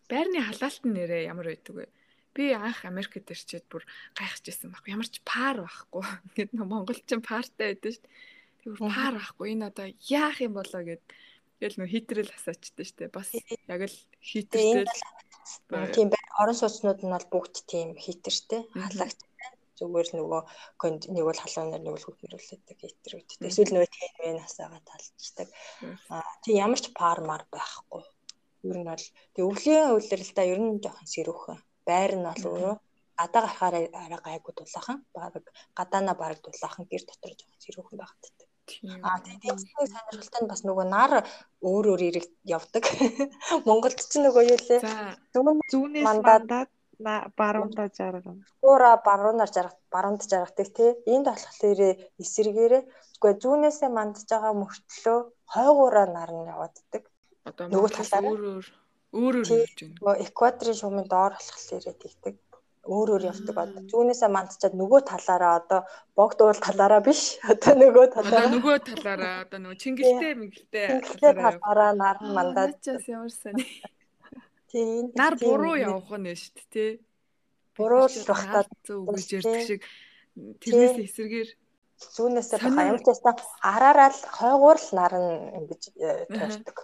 [0.05, 1.85] Байрны халаалтын нэрээ ямар байдаг вэ?
[2.31, 3.83] Би анх Америкт ирчээд бүр
[4.15, 4.93] гайхаж ирсэн байхгүй.
[4.95, 6.03] Ямар ч пар байхгүй.
[6.31, 8.15] Ингээд монголчин партай байдаг шүү дээ.
[8.61, 9.45] Тэгвэр пар байхгүй.
[9.51, 11.03] Энэ одоо яах юм болоо гэд
[11.59, 13.11] тэгэл нөө хитрэл асаачтай шүү дээ.
[13.11, 14.87] Бас яг л хитрэл
[15.95, 19.19] тийм бай орон сууцнууд нь бол бүгд тийм хитртэй халагч
[19.81, 20.41] зүгээр л нөгөө
[21.15, 23.49] нэг бол халуунаар нэг бол хөдөлмөрлөдөг хитэр үүдтэй.
[23.49, 25.49] Эсвэл нөгөө тэнвэн насаага талчдаг.
[26.13, 28.03] Аа тийм ямар ч пармар байхгүй.
[28.69, 31.59] Ер нь бол тэг өвлийн үйлрэлдээ ер нь жоохон сэрүүхэн.
[31.89, 32.75] Байр нь бол өөрөө
[33.17, 34.97] гадаа гарахаар арай гайгүй дулаахан.
[35.15, 38.25] Бараг гадаана бараг дулаахан гэр дотор жоохон сэрүүхэн байгаад.
[39.03, 39.59] Аа тэгээд
[39.91, 41.13] сонирхолтой нь бас нөгөө нар
[41.65, 42.83] өөр өөр ирэг явдаг.
[43.67, 44.81] Монголд ч нөгөө юу лээ.
[45.71, 46.69] Зүүнээс мандаад
[47.39, 48.43] баруунда жаргана.
[48.61, 50.91] Уура баруунаар жаргах, баруунд жаргадаг тий.
[51.13, 51.79] Энд болохоор
[52.23, 52.83] эсэргээрээ
[53.21, 55.17] үгүй зүүнээсээ мандж байгаа мөртлөө
[55.53, 57.03] хойгуураа наран явааддаг.
[57.49, 58.65] Одоо нөгөө талаар өөр өөр
[59.17, 59.95] өөр өөр явж байна.
[60.01, 62.35] Нөгөө экваторын шуумын доор болохоор тэгдэг.
[62.81, 63.55] Өөр өөр явдаг.
[63.61, 65.79] Одоо зүүнээсээ мандчаад нөгөө талаараа одоо
[66.17, 67.21] богдуул талаараа биш.
[67.51, 68.41] Одоо нөгөө талаараа.
[68.41, 70.85] Одоо нөгөө талаараа одоо нөгөө чингэлтэй мэнгэлтэй
[71.21, 72.73] талаараа наран мандаад.
[73.05, 73.65] Ямар сони.
[74.71, 75.11] Тийм.
[75.19, 76.91] Нар буруу явах нь шүү дээ, тий.
[77.75, 79.81] Буруу л багтаад үгэж ярьдаг шиг
[80.63, 81.49] тэрнээс эсэргээр
[82.15, 85.27] зүүнээсээ ч байсан араараа л хойгуур л наран
[85.59, 86.77] ингэж э, тойрдог.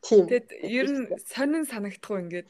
[0.00, 0.24] Тийм.
[0.24, 2.48] Тэгэд ер нь сонин санагдах уу ингээд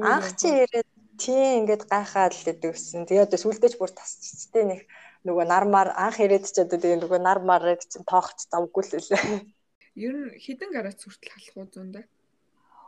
[0.00, 0.88] анх чи ирээд
[1.20, 3.06] тийм ингээд гайхаад л гэдэг гэсэн.
[3.06, 4.80] Тэгээд одоо сүлдэж бүр тасчтэй нэг
[5.28, 9.44] нөгөө нармаар анх ирээд ч одоо тэгээ нөгөө нармаарыг чинь тоохч завгүй л лээ.
[9.94, 12.04] Ер нь хідэн гараац хүртэл халах уу зүүндээ?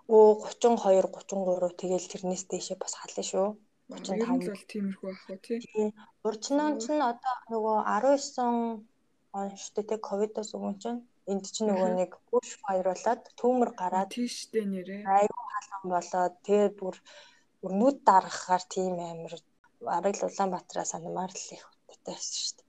[0.06, 3.48] Өө 32 33 тэгэл тэрнээс дээшээ бас хална шүү.
[3.90, 5.58] 35 бол тиймэрхүү ах уу тий.
[6.26, 8.86] Урьдчнаа ч нь одоо нөгөө 19
[9.38, 11.00] он штэ тэг ковидос өгөн чинь
[11.30, 15.02] энд чинь нөгөө нэг bush fire болоод түүмэр гараад тийштэй нэрээ.
[15.18, 16.96] Айгу халуун болоод тэгээ бүр
[17.78, 19.34] нүд дарахаар тийм амир
[19.86, 22.66] бараг л Улаанбаатараас анамаар л их хөттэй байсан шүү дээ.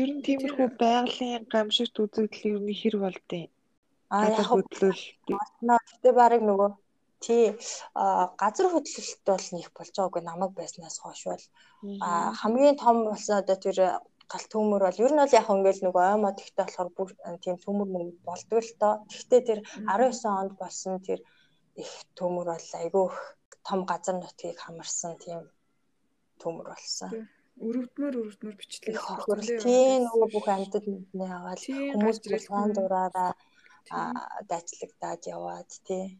[0.00, 3.46] Ер нь тиймэрхүү байгалийн гамшигт үзэгдэл ер нь хэр болдیں۔
[4.10, 5.02] А яг хөдлөл.
[5.28, 6.70] Гэтэ барыг нөгөө
[7.24, 7.44] тий
[8.42, 11.44] газар хөдлөлт бол нэг болж байгаагүй намайг байснаас хойш бол
[12.40, 13.78] хамгийн том болсон одоо тэр
[14.32, 17.10] галт төмөр бол ер нь бол яг ингээл нөгөө ой мод ихтэй болохоор бүр
[17.44, 18.94] тийм төмөр мөр болдгоо л тоо.
[19.08, 21.20] Гэхдээ тэр 19 онд болсон тэр
[21.82, 23.06] их төмөр бол айгүй
[23.66, 25.40] том газар нутгийг хамарсан тийм
[26.40, 27.10] төмөр болсон.
[27.66, 28.98] Өрөвдмөр өрөвдмөр бичлэг.
[29.62, 33.30] Тийм нөгөө бүх амьтад мэднэ аваад хүмүүс булгаан дураараа
[34.50, 36.18] дайцлагдаад яваад тий.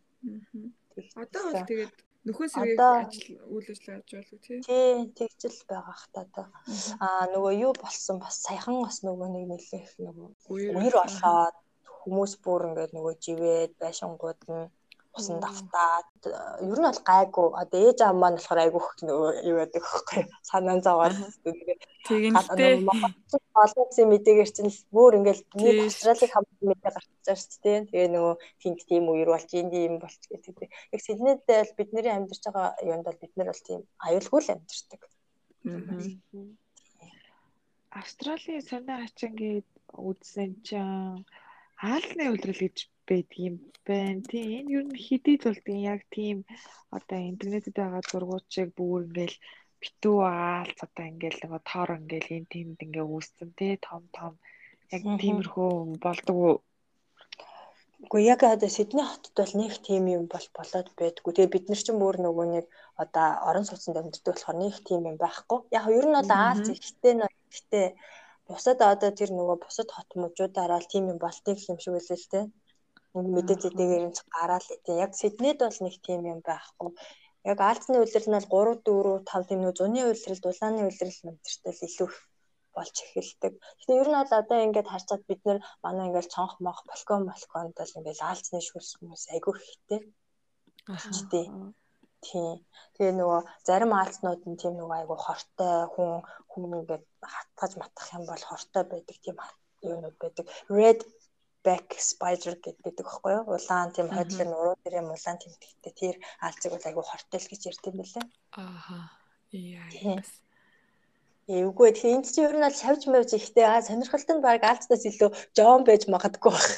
[1.17, 1.95] Одоо бол тэгээд
[2.25, 4.59] нөхөн сэргийг ажил үйл ажиллагаа хийж болов тий.
[4.69, 6.47] Тий, тэгжил байгаа хта одоо.
[7.05, 10.29] Аа нөгөө юу болсон бас саяхан бас нөгөө нэг нэлээх нөгөө
[10.81, 11.57] үер болоод
[12.05, 14.69] хүмүүс бүр ингээд нөгөө живээд байшингууд нь
[15.19, 16.11] усан давтаад
[16.61, 17.49] ер нь бол гайгүй.
[17.61, 18.89] Одоо ээж аав маань болохоор айгүйх
[19.51, 21.15] юу гэдэг хөхгүй санаан зовоод
[22.07, 22.83] тэгэнтэй
[23.55, 28.35] олон мэдээгээр чинь бүр ингээл нэг австралиг хамт мэдээ гарч байгаа шүү дээ тэгээ нөгөө
[28.61, 30.69] тэнд тийм үер болж энд юм болч гэдэг.
[30.95, 35.01] Яг сэлнэд л бидний амьдарч байгаа юмд бол бид нар бол тийм аюулгүй л амьдардаг.
[37.95, 41.23] Австралийн сонио хачингээд үзсэн чинь
[41.79, 42.77] хаалны үйлрэл гэж
[43.09, 44.23] байдаг юм байна.
[44.31, 46.37] Тийм энэ ер нь хэдий болдгийн яг тийм
[46.97, 49.37] одоо интернетэд байгаа зургуудыг бүр ингээл
[49.81, 54.33] битүү аалц одоо ингээл нөгөө тоор ингээл энэ тиймд ингээ үүсцэн тий том том
[54.95, 55.71] яг тиймэрхүү
[56.05, 56.57] болдог уу?
[58.05, 61.33] Үгүй яг одоо Сидней хотод бол нэг тийм юм бол болоод байдгүй.
[61.33, 62.67] Тэгээ бид нар чинь бүр нөгөө нэг
[63.03, 65.59] одоо орон сууцнд амьддаг болохоор нэг тийм юм байхгүй.
[65.79, 67.87] Яг ер нь бол аалц ихтэй нөө ихтэй
[68.49, 72.53] бусад одоо тэр нөгөө бусад хот мужуудаараа л тийм юм болтыг юм шиг үлээ л
[73.15, 76.91] те мэдээж эдгээр нь гараал тийм яг Сиднейд бол нэг тийм юм байхгүй.
[77.51, 81.73] Яг Альцны үйлрэл нь бол 3 4 5 тийм нөө зуны үйлрэл, дулааны үйлрэл мэтэртэй
[81.75, 82.11] л илүү
[82.75, 83.53] болж эхэлдэг.
[83.79, 87.75] Гэтэ ер нь бол одоо ингээд харцаад бид нар манай ингээд цонх мох балкон балконд
[87.79, 90.01] бол ингээд Альцны шүлс хүмүүс айгүй ихтэй.
[91.31, 91.47] Тий.
[92.27, 92.51] Тий.
[92.99, 96.11] Тэгээ нөгөө зарим аалцнууд нь тийм нөгөө айгүй хортой хүн
[96.51, 99.37] хүн ингээд хатгаж матах юм бол хортой байдаг тийм
[99.87, 100.47] юунууд байдаг.
[100.67, 101.01] Red
[101.65, 103.45] back spider гэдэг байхгүй юу?
[103.57, 107.85] Улаан тийм хойлын уруу дээр юм улаан тэмдэгтэй тэр аалцыг бол айгүй хортел гэж ярьд
[107.89, 108.25] юм байлаа.
[108.63, 108.99] Ааха.
[109.51, 110.21] Яа.
[111.45, 115.05] Эвгүй тэгэхээр энд чинь ер нь бол шавж мавж ихтэй аа сонирхолтой нь баг алцнаас
[115.05, 116.69] илүү жом байж магадгүй баг.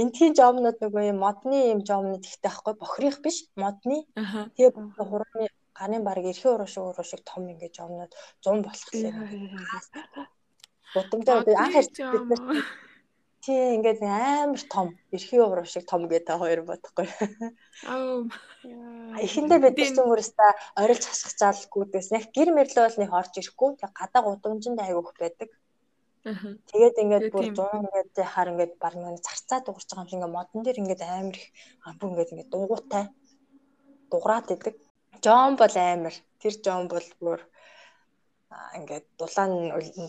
[0.00, 4.04] Эндхийн жомнууд нөгөө юм модны юм жомнууд ихтэй байхгүй бохрих биш модны.
[4.12, 8.12] Тэгээ хурууны гарын баг эрхийн уруу шиг уруу шиг том ингээд жомнууд
[8.44, 9.12] 100 болохлээ.
[10.92, 12.42] Гудамжаар анх ярьж бид нар
[13.42, 17.06] Тий ингээд амар том эрхийн уруу шиг том гэдэг хоёр бодохгүй.
[17.90, 18.22] Аа.
[19.26, 23.70] Эхэндээ бид чинь өөрөөсөө орилж хасах заалгүйдээс яг гэр мэрлээ бол нэг орж ирэхгүй.
[23.82, 25.50] Тэг гадаа гудамжинд айгүйх байдаг.
[26.22, 26.54] Аа.
[26.70, 30.36] Тэгээд ингээд бүр 100 ингээд хаар ингээд баг нэг зарцаа дуурч байгаа юм шиг ингээд
[30.38, 31.46] модон дээр ингээд амар их
[31.82, 33.04] амбу ингээд ингээд дугуйтай
[34.06, 34.74] дуграад идэг.
[35.18, 36.14] Жон бол амар.
[36.38, 37.40] Тэр жон бол бүр
[38.78, 39.52] ингээд дулаан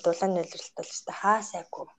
[0.05, 1.89] дулаан нөлөөлөлт бол өстой хаа сайгүй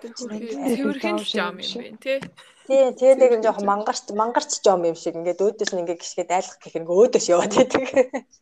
[0.00, 2.18] Цэвэрхэн жом юм байна тий.
[2.66, 6.34] Тий, тэгээ нэг нь жоохон мангарч мангарч жом юм шиг ингээд өөдөөс нь ингээд гიშгээд
[6.36, 7.84] айлах гэх нэг өөдөөс яваад байдаг.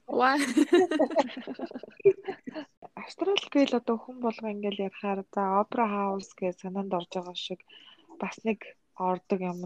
[0.07, 0.37] Ваа.
[3.01, 7.61] Австрал гээл одоо хүн болго ингээд ярихаар за опера хаус гэж санаанд орж байгаа шиг
[8.21, 8.61] бас нэг
[9.11, 9.61] ордог юм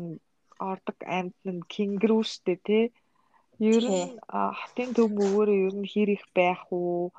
[0.71, 2.85] ордог амьд нь кингрүү штэ тий.
[3.59, 4.15] Ер нь
[4.63, 7.11] хотын төв мөгөөрөө ер нь хэр их байх уу?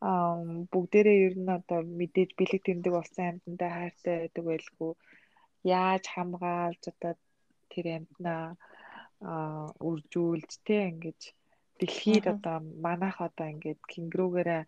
[0.00, 4.92] Бүгдээрээ ер нь одоо мэдээж бэлэг тэмдэг болсон амьтантай хайртай байдаг байлгүй.
[5.64, 7.12] Яаж хамгаалж одоо
[7.72, 8.44] тэр амьтнаа
[9.88, 11.20] үржүүлж тэ ингэж
[11.78, 14.62] дэлхийд одоо манайх одоо ингэж кингрүүгээрээ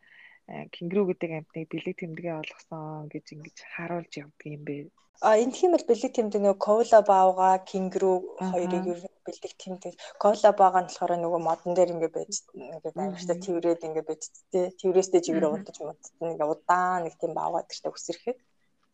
[0.49, 4.77] кингрүү гэдэг амьтныг бэлэг тэмдэгэ олгосон гэж ингэж харуулж явдаг юм бэ.
[5.23, 8.17] А энэ тийм л бэлэг тэмдэг нөгөө кола баага кингрүү
[8.51, 9.95] хоёрыг ер нь бэлэг тэмдэг.
[10.19, 14.75] Кола баага нь болохоор нөгөө модон дээр ингэ байж ингээд амартай тэрврээд ингэ байж тээ.
[14.83, 18.39] Тэрврээстэй жигээр удаж модтон ингээ удаан нэг тийм баага гэдэгтэй үсрэхэд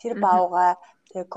[0.01, 0.79] тэр баага
[1.13, 1.29] тэг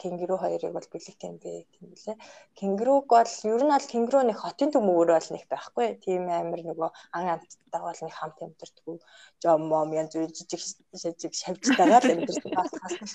[0.00, 2.16] кенгуру хоёрыг бол бэлэг тэмдэг тийм үлээ.
[2.58, 5.86] Кенгуруг бол ер нь бол кенгуру нэг хотын төмөөр бол нэг байхгүй.
[6.04, 8.96] Тийм амир нөгөө ан амттайгаа бол нэг хамт амьдэрдгүү.
[9.44, 10.62] Жом мом янз бүр жижиг
[10.96, 13.14] жижиг шавжтайгаа л амьдэрдэг болохоос.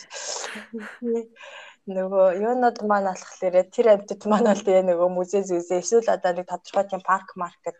[1.85, 6.45] Нөгөө юунод маань алхахлаарэ тэр амьтад маань бол тэгээ нөгөө музей зүзээ эсвэл одоо нэг
[6.49, 7.77] тодорхой тийм парк маркет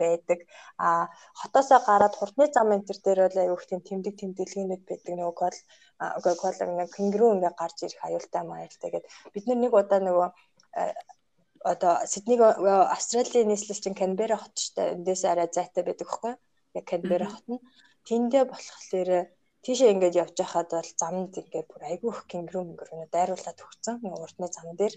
[0.00, 0.38] байдаг.
[0.78, 1.08] А
[1.40, 5.14] хотоосоо гараад хурдны зам энэ төр дээр бол аюух тийм тэмдэг тэмдэглэгнүүд байдаг.
[5.18, 10.28] Нөгөө кол кол нэг кенгуру ингээ гарч ирэх аюултай маялтай гэд бид нэг удаа нөгөө
[11.72, 12.40] одоо Сиднейг
[12.94, 16.34] Австралийн нийслэл чинь Канбера хот штэ эндээс арай зайтай байдаг хгүй
[16.78, 17.64] яг Канбера хот нь
[18.08, 19.10] тэндээ болохоор
[19.64, 23.96] тийшээ ингээд явж байхад бол замд ингээд бүр айгүй их кенгуру мөнгөрөө дайруулаад өгсөн.
[24.06, 24.94] Урдны зам дээр.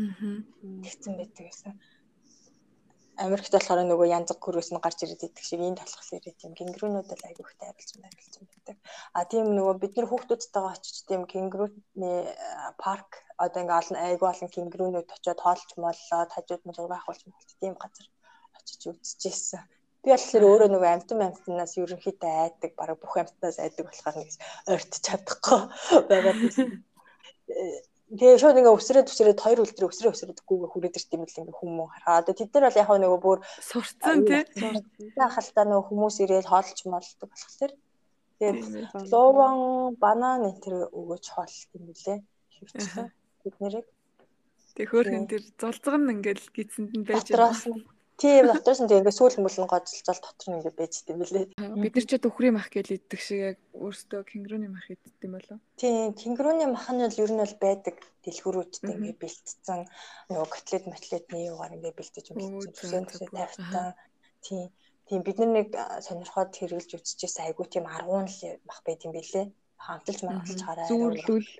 [0.00, 0.40] Аа.
[0.84, 1.72] Тэгсэн байдаг гэсэн.
[3.22, 7.08] Америкт болохоор нөгөө янз бүрээс нь гарч ирээд идэх шиг энэ талхал ирээд тийм кенгурунууд
[7.14, 8.76] л айгүй их тайруулж байрлаж байдаг.
[9.16, 12.12] А тийм нөгөө бид нар хүүхдүүдтэйгээ очиж тийм кенгуруны
[12.82, 13.10] парк
[13.44, 17.74] одоо ингээ олон айгүй олон кенгурунууд очиод хоолч моллоо хажууд нь зураг авахулж мэлт тийм
[17.82, 18.06] газар
[18.58, 19.62] очиж үзчихсэн.
[20.02, 24.30] Би болохоор өөрөө нөгөө амтан амтнаас ерөнхийдөө айдаг, бараг бүх амтнаас айдаг болохоор нэг
[24.72, 25.60] ойрт чадахгүй
[26.10, 26.40] байгаад.
[28.12, 31.90] Тэгээ шууд ингээ өсрээд өсрээд хоёр үлдрээ өсрөө өсрөөдгүйгээ хүрээд ирт юм л ингээ хүмүүс
[31.96, 32.20] хараа.
[32.20, 34.44] Одоо тэд нар бол яг нөгөө бүр сурцсан тий.
[35.16, 37.72] Хахалтаа нөгөө хүмүүс ирээд хоолч молдог болохоор
[38.36, 38.60] тэгээд
[39.08, 42.20] ловон банан энэ төр өгөөж хоолт юм билэ.
[42.60, 43.08] Хөвчлээ
[43.48, 43.86] бид нэрийг.
[44.76, 47.80] Тэг хөөхөн тэр зулцган ингээл гидсэнд нь байж байгаа.
[48.20, 51.44] Тийм дотроос нь тэгээ сүүл мөлн гоцолцол дотор нь ингээ байж дээ билээ.
[51.80, 55.58] Бид нар ч дөхрийн мах гэж иддэг шиг яг өөртөө кенгуруны мах иддэг юм болов?
[55.80, 59.80] Тийм, кенгуруны мах нь бол ер нь бол байдаг дэлгүүрүүдтэй ингээ бэлтцсэн
[60.30, 63.02] нөгөө котлет матлетний юугаар ингээ бэлтэж төсөө
[63.34, 63.98] тавьтаа.
[64.46, 64.70] Тийм.
[65.06, 65.68] Тийм бид нар нэг
[66.06, 69.46] сонирхоод хэрэгжилж үзчихсэн айгуу тийм аргуун л мах байт юм билээ.
[69.76, 70.88] Хамталж маргалж хараа.
[70.88, 71.50] Зүүрлүүл.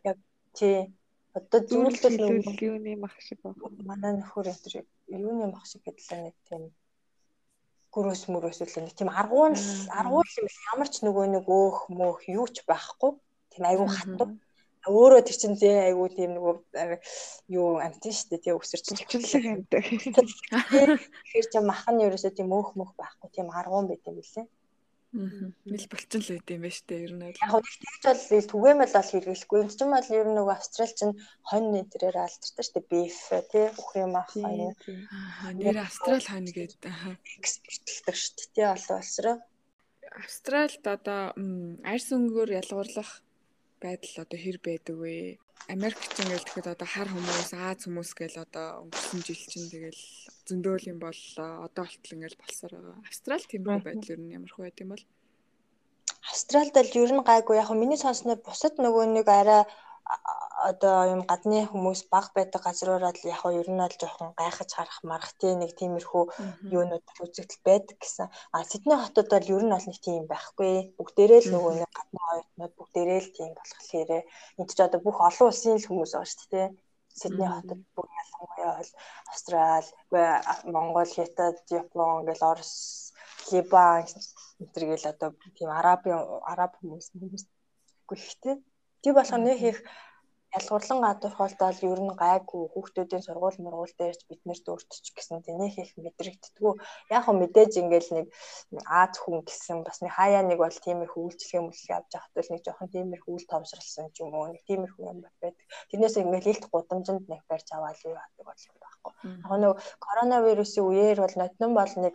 [0.56, 0.94] Тийм.
[1.34, 3.58] Одоо зүүрлүүл юуны мах шиг байна.
[3.90, 4.86] Манай нөхөр энэ
[5.26, 6.62] юуны мах шиг гэдэлээ нэг тийм
[7.94, 9.54] гөрөөс мөрөөс үлээ нэг тийм аргуун
[10.00, 13.12] аргуул юм ямар ч нөгөө нэг өөх мөөх юу ч байхгүй.
[13.52, 14.28] Тийм айгүй хатуу.
[14.82, 16.54] Өөрөө тэр чинь зээ айгүй тийм нөгөө
[17.54, 22.96] юу амтэн штэ тий өсөрч чөлөг амтай тэгэхээр чи мах нь ерөөсөө тийм өөх мөх
[22.98, 23.28] байхгүй.
[23.30, 24.46] Тийм аргуун байт юм билээ
[25.12, 27.04] Нэл болчин л байд юм байна шүү дээ.
[27.04, 27.36] Ер нь бол.
[27.36, 29.58] Яг нэг тэгж бол түгээмэл бол хэрэглэхгүй.
[29.60, 32.88] Энд чинь бол ер нь нөгөө Австрал чинь хонь нэтэрээр алдартай шүү дээ.
[32.88, 33.18] Beef
[33.52, 34.72] тий үхрийн мах хонь.
[35.12, 36.80] Аа нэр Австрал хонь гэдэг.
[37.36, 38.52] Экспортлдог шүү дээ.
[38.56, 39.36] Тий олон улс руу.
[40.16, 41.22] Австралд одоо
[41.84, 43.20] арьс өнгөөр ялгуурлах
[43.84, 45.36] байдал одоо хэр байдаг вэ?
[45.70, 50.02] Америкч ингээл тэгэхэд одоо хар хүмүүс, Аз хүмүүс гээл одоо өнгөрсөн жил чинь тэгэл
[50.48, 51.70] зөндөөл юм боллоо.
[51.70, 52.98] Одоо болтол ингээл болсоор байгаа.
[53.06, 55.04] Австрал тиймэрхүү байдал ер нь ямар хөө байд юм бол?
[56.30, 57.56] Австралд л ер нь гайгүй.
[57.62, 59.62] Яг миний сонсноор бусад нөгөө нэг арай
[60.68, 64.98] одоо юм гадны хүмүүс баг байдаг газруудад л яг ер нь аль жоохон гайхаж харах
[65.10, 66.24] марах тий нэг тиймэрхүү
[66.76, 68.26] юунууд үзэгдэл байдаг гэсэн.
[68.54, 70.72] А Сидней хотод бол ер нь бол нэг тийм байхгүй.
[70.98, 74.10] Бүгдээрээ л нөгөө нэг гадны оюутнууд бүгдээрээ л тийм болохоор
[74.60, 76.68] энд ч одоо бүх олон улсын л хүмүүс байгаа шүү дээ.
[77.20, 78.92] Сидней хотод бүх ялангуяа бол
[79.30, 79.86] Австрал,
[80.74, 82.74] Монгол, Хятад, Япон гэл Орос,
[83.50, 84.06] Либан
[84.60, 86.14] энэ гэл одоо тийм арабын
[86.52, 87.44] араб хүмүүс хүмүүс
[88.08, 88.56] гүйхтэй.
[89.02, 89.78] Тэг болохоор нэг их
[90.58, 95.76] ялгуурлан гадуурхалт бол ер нь гайгүй хүүхдүүдийн сургууль мургуул дээрч бид нэрт өөртөч гэсэн тэнийх
[95.80, 96.72] их мэдрэгддгүү
[97.16, 98.26] яг хөө мэдээж ингээл нэг
[98.86, 102.62] Аз хүн гэсэн бас нэг хаяа нэг бол тиймэрхүү үйлчлэгээ мүлгээ авч явахад л нэг
[102.64, 105.54] жоохон тиймэрхүү үйл томсралсан ч юм уу нэг тиймэрхүү юм байдаг.
[105.88, 109.12] Тэрнээс ингээл илт гудамжинд нэг барьж аваад юу яадаг бол юм байхгүй.
[109.48, 109.72] Яг нэг
[110.04, 112.14] коронавирусын үеэр бол нотнон бол нэг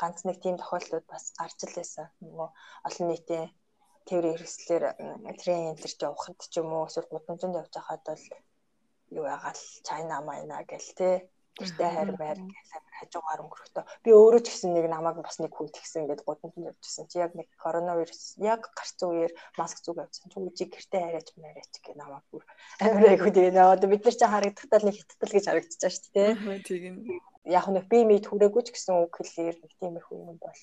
[0.00, 2.06] ганц нэг тийм тохиолдлууд бас гарч л байсан.
[2.24, 2.48] Нөгөө
[2.88, 3.46] олон нийтийн
[4.08, 4.84] тэр хэрэгслэр
[5.40, 8.24] трен энтерч явахад ч юм уу эсвэл гудамжинд явж байхад бол
[9.18, 11.10] юу ягаал чайна майна гэл те
[11.54, 13.84] гэртээ хайр байр гэсэн хажуугаар өнгөрөхдөө.
[14.02, 17.32] Би өөрөө ч гэсэн нэг намайг бас нэг хүн тэгсэн ингээд гудамжинд явжсэн чи яг
[17.38, 22.26] нэг коронавирус яг гарцсан үеэр маск зүг авсан чи үжиг гэртээ хайраач маяач гэх намайг
[22.34, 22.42] бүр
[22.82, 23.54] амар айгуу тэгээ.
[23.54, 26.30] Нөө бид нар чи харагдахтаа нэг хиттал гэж харагдчихаа шүү дээ
[26.66, 26.94] тийм.
[27.46, 30.58] Яг нэг би мэд хүрээгүй ч гэсэн үг хэлээр нэг тиймэрхүү юм бол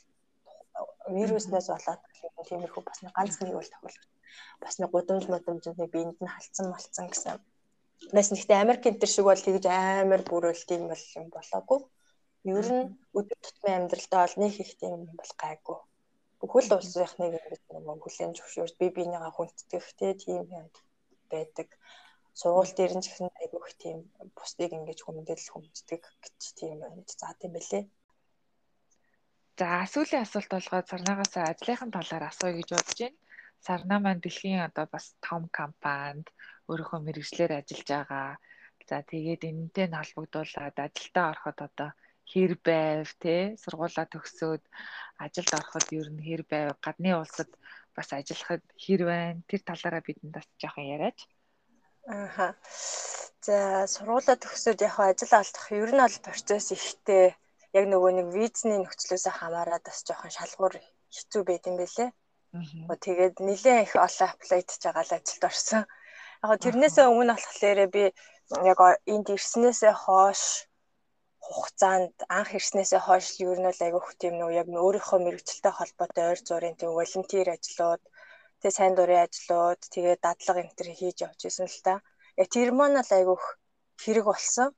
[1.17, 2.01] вируснаас болоод
[2.47, 3.97] тиймэрхүү бас нэг ганц нэг бол тохиол
[4.63, 7.39] бас нэг гудамж модамжны биед нь халдсан малцсан гэсэн.
[8.15, 11.79] Бас нэгтээ Америк энэ төр шиг бол тэгж амар бүрэл тийм бол юм болоогүй.
[12.57, 12.85] Ер нь
[13.17, 15.77] өдөр тутмын амьдралдаа бол нэг их тийм юм бол гайгүй.
[16.39, 17.33] Бүхэл улсынхныг
[17.77, 19.87] юм хүлэн зөвшөөрч би бинийгаа хүндтгэх
[20.23, 20.67] тийм юм
[21.31, 21.69] байдаг.
[22.39, 23.97] Сургууль дээр нь ч гэсэн айгүйх тийм
[24.37, 27.83] бусдыг ингэж хүмүүдэл хүнддэг гэж тийм юм заа тийм байлээ.
[29.61, 33.17] За сүүлийн асуулт болгоод сарнаагаас ажлынхын талаар асууя гэж бодож байна.
[33.65, 36.27] Сарнаа маань дэлхийн одоо бас том компанид
[36.69, 38.29] өөрийнхөө мэрэгчлэр ажиллаж байгаа.
[38.89, 41.89] За тэгээд энэтэй нь холбогдуулаад ажилдаа ороход одоо
[42.31, 44.63] хэр байв те сургуулаа төгсөөд
[45.25, 47.49] ажилд ороход ер нь хэр байв гадны улсад
[47.95, 51.19] бас ажиллахад хэр байна тэр талаараа бидэнд бас жоохон яриач.
[52.09, 52.47] Ааха.
[53.45, 57.37] За сургуулаа төгсөөд яг ажил алдах ер нь бол процесс ихтэй
[57.77, 60.73] яг нөгөө нэг визний нөхцлөөс хамаарат бас жоохон шалгуур
[61.15, 62.09] хэцүү байт юм бэлээ.
[63.05, 65.83] Тэгээд нэлээд их олон апплайдж байгаа л ажилд орсон.
[66.43, 68.03] Яг тэрнээсээ өмнө болохоор би
[68.71, 68.79] яг
[69.13, 70.43] энд ирснээсээ хойш
[71.45, 76.39] хугацаанд анх ирснээсээ хойш ер нь бол айгүйх тийм нөө яг өөрийнхөө мэрэгчлэлтэй холбоотой ойр
[76.47, 78.03] зургийн тийм волонтер ажлууд
[78.61, 81.93] Тэгээ сайн дурын ажлууд, тэгээ дадлага энэ төр хийж явж исэн л та.
[82.37, 83.45] Яг тэр маань л айгүйх
[83.97, 84.69] хэрэг болсон.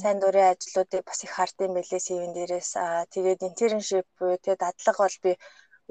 [0.00, 2.70] Сайн дурын ажлуудыг бас их хард юм байлээ CV-н дээрээс.
[2.84, 5.32] Аа тэгээд internship буюу тэгээ дадлага бол би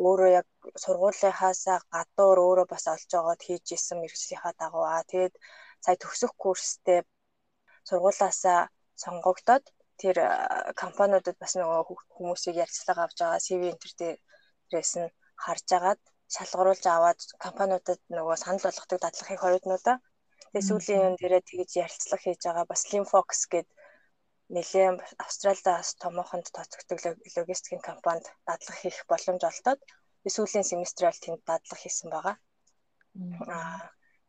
[0.06, 0.48] өөрөө яг
[0.84, 1.62] сургуулийнхаас
[1.94, 4.86] гадуур өөрөө бас олж аваад хийж исэн мэрэгжлийнхаа дагуу.
[4.94, 5.34] Аа тэгээд
[5.84, 7.00] сая төгсөх курстэй
[7.90, 8.60] сургуулаасаа
[9.04, 9.66] сонгогдоод
[10.02, 10.18] тэр
[10.82, 11.82] компаниудад бас нөгөө
[12.16, 15.14] хүмүүсийг ярилцлага авч байгаа CV энтер дээрээс нь
[15.44, 16.02] харж агаад
[16.36, 19.98] шалгаруулж аваад компаниудад нөгөө санал болгодог дадлагын хоёрднуудаа
[20.56, 23.68] тэгээ сүүлийн юм дээрээ тэгж ярилцлага хийж байгаа бас Limfox гээд
[24.56, 27.00] нэлээд Австралиас томоохонд тооцогддог
[27.36, 29.82] логистикийн компанид дадлага хийх боломж олдоод
[30.36, 32.36] сүүлийн семестрээр тэнд дадлага хийсэн байгаа.
[33.52, 33.84] Аа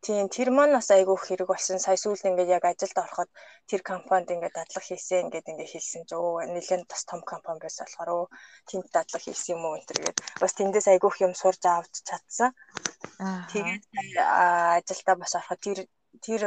[0.06, 1.78] Тийм тэр маань бас айгүй хэрэг болсон.
[1.82, 3.30] Сая сүүлд ингээд яг ажилд ороход
[3.70, 7.82] тэр компанид ингээд дадлага хийсэн ингээд ингээд хэлсэн ч өө нэлээд бас том компани байсан
[7.86, 8.26] болохоор өө
[8.70, 12.50] тэнд дадлага хийсэн юм уу энэ төргээд бас тэндээс айгүйх юм сурж авч чадсан.
[13.50, 13.82] Тэгээд
[14.78, 15.78] ажилдаа бас ороход тэр
[16.24, 16.42] тэр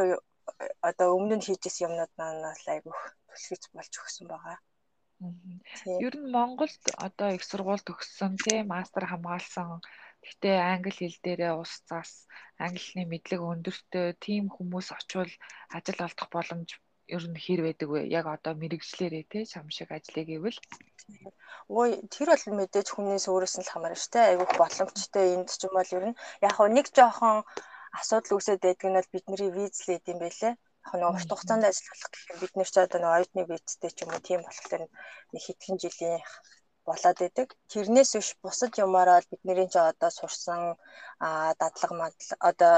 [0.90, 3.00] одоо өмнө нь хийжсэн юмнууд маань айгүйх
[3.30, 4.58] түлхэж болж өгсөн байгаа.
[6.06, 9.82] Ер нь Монголд одоо их сургууль төгссөн тийм мастер хамгаалсан
[10.24, 12.12] Гэхдээ англи хэл дээрээ устгаас
[12.66, 15.34] англиний мэдлэг өндөртэй тийм хүмүүс очивол
[15.78, 16.70] ажил олдох боломж
[17.16, 18.02] ер нь хэр байдаг вэ?
[18.20, 20.60] Яг одоо мэрэгжлэрээ те чам шиг ажиллая гэвэл
[21.80, 24.30] Ой тэр бол мэдээж хүмүүнээс өөрөөс нь л хамаарна шүү дээ.
[24.30, 27.38] Айгүйх боломжтой энд ч юм бол ер нь яг нэг жоохон
[28.00, 30.54] асуудал үүсээд байдаг нь бол бидний виз л идэм байлээ.
[30.54, 33.98] Яг нэг урт хугацаанд ажиллах гэх юм бид нэр ч одоо нэг оюутны визтэй ч
[34.04, 34.84] юм уу тийм болохоор
[35.34, 36.22] нэг хэдхэн жилийн
[36.88, 37.50] болоод идэг.
[37.72, 40.62] Тэрнээс биш бусад юмараа бидний ч одоо сурсан
[41.62, 42.74] дадлага мадал одоо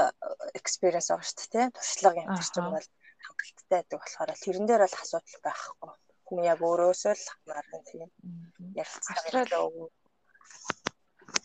[0.60, 1.66] experience байгаа шүү дээ.
[1.76, 2.88] Туршлага юм ч юм бол
[3.24, 5.90] хангалттай байдаг болохоор тэрэн дээр бол асуудал байхгүй.
[6.26, 8.08] Хүн яг өөрөөсөө л хамаарна тийм.
[8.82, 9.56] Австрали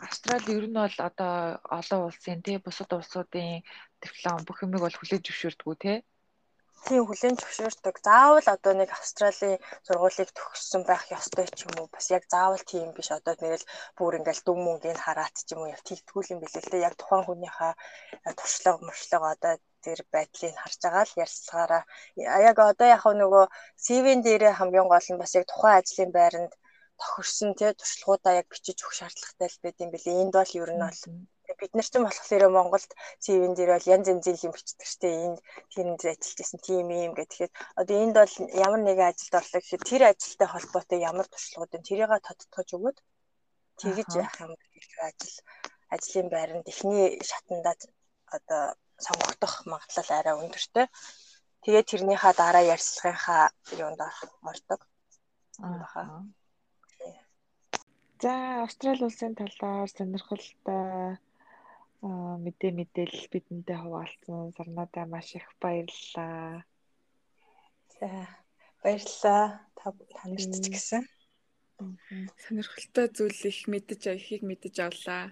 [0.06, 1.34] Австрали ер нь бол одоо
[1.80, 3.64] олон улсын тий бусад улсуудын
[4.04, 5.98] диплом бүх юмыг бол хүлээж зөвшөөрдөг үү тий
[6.86, 7.96] тийм хүлэн зөвшөөрдөг.
[8.08, 11.88] Заавал одоо нэг Австралийн сургуулийг төгссөн байх ёстой ч юм уу.
[11.96, 13.10] Бас яг заавал тийм биш.
[13.18, 16.72] Одоо нэрэл бүр ингээл дүн мөнгөний хараат ч юм уу яг тэгтгүүл юм билээ л
[16.72, 16.88] дээ.
[16.88, 17.74] Яг тухайн хүнийхээ
[18.40, 19.54] туршлага, мөршлөг одоо
[19.86, 21.84] тэр байдлыг харж байгаа л ярьцлагаараа
[22.52, 23.46] яг одоо яг нөгөө
[23.84, 26.54] CV-н дээрээ хамгийн гол нь бас яг тухайн ажлын байранд
[27.02, 30.22] тохирсон тий туршлагуудаа яг бичиж өгөх шаардлагатай л байд юм билээ.
[30.24, 31.02] Энд бол ер нь бол
[31.60, 32.92] бид нар ч болохоор Монголд
[33.24, 35.40] CV-н дээр бол янз янзын юм бичдэг штеп энд
[35.74, 38.34] тэнд ажиллаж исэн тийм юм гэх тэгэхээр одоо энд бол
[38.66, 42.98] ямар нэгэн ажилд орлоо гэхэд тэр ажилтай холбоотой ямар туршлагууд нь тэрийг тодтогч өгөөд
[43.82, 44.54] тэгэж яах юм
[45.08, 45.38] ажил
[45.96, 47.76] ажлын байранд эхний шатандаа
[48.38, 48.64] одоо
[49.06, 50.86] сонгогдох магадлал арай өндөртэй.
[51.64, 53.44] Тэгээд тэрнийхаа дараа ярьцлагынхаа
[53.82, 54.02] юунд
[54.52, 54.82] ордог.
[55.62, 56.24] Аа.
[58.22, 61.22] За Австрали улсын талаар сонирхолтой
[62.46, 66.66] мэдээ мэдээлэл бидэнтэй хуваалцсан сарнадаа маш их баярлалаа.
[68.00, 68.10] За
[68.82, 69.46] баярлалаа.
[69.78, 71.04] Та танилцж гисэн.
[72.42, 75.26] Сонирхолтой зүйл их мэдэж ихийг мэдэж авлаа.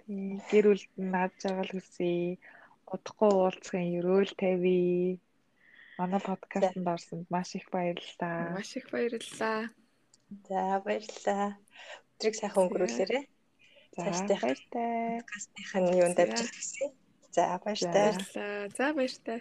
[0.00, 2.40] Тийм гэр бүлд нь наад жаргал хүсье.
[2.88, 5.20] Удахгүй уулзахын өрөөл тавья.
[6.00, 8.56] Манай подкастт орсонд маш их баярлалаа.
[8.56, 9.68] Маш их баярлалаа.
[10.48, 11.60] За баярлалаа.
[12.14, 13.24] Өдрийг сайхан өнгөрүүлээрэй.
[13.94, 15.22] Цаашдаа баяртай.
[15.22, 16.90] Подкастынхаа юунд авчиж гисэн.
[17.34, 18.14] За баяртай.
[18.78, 19.38] За баяртай.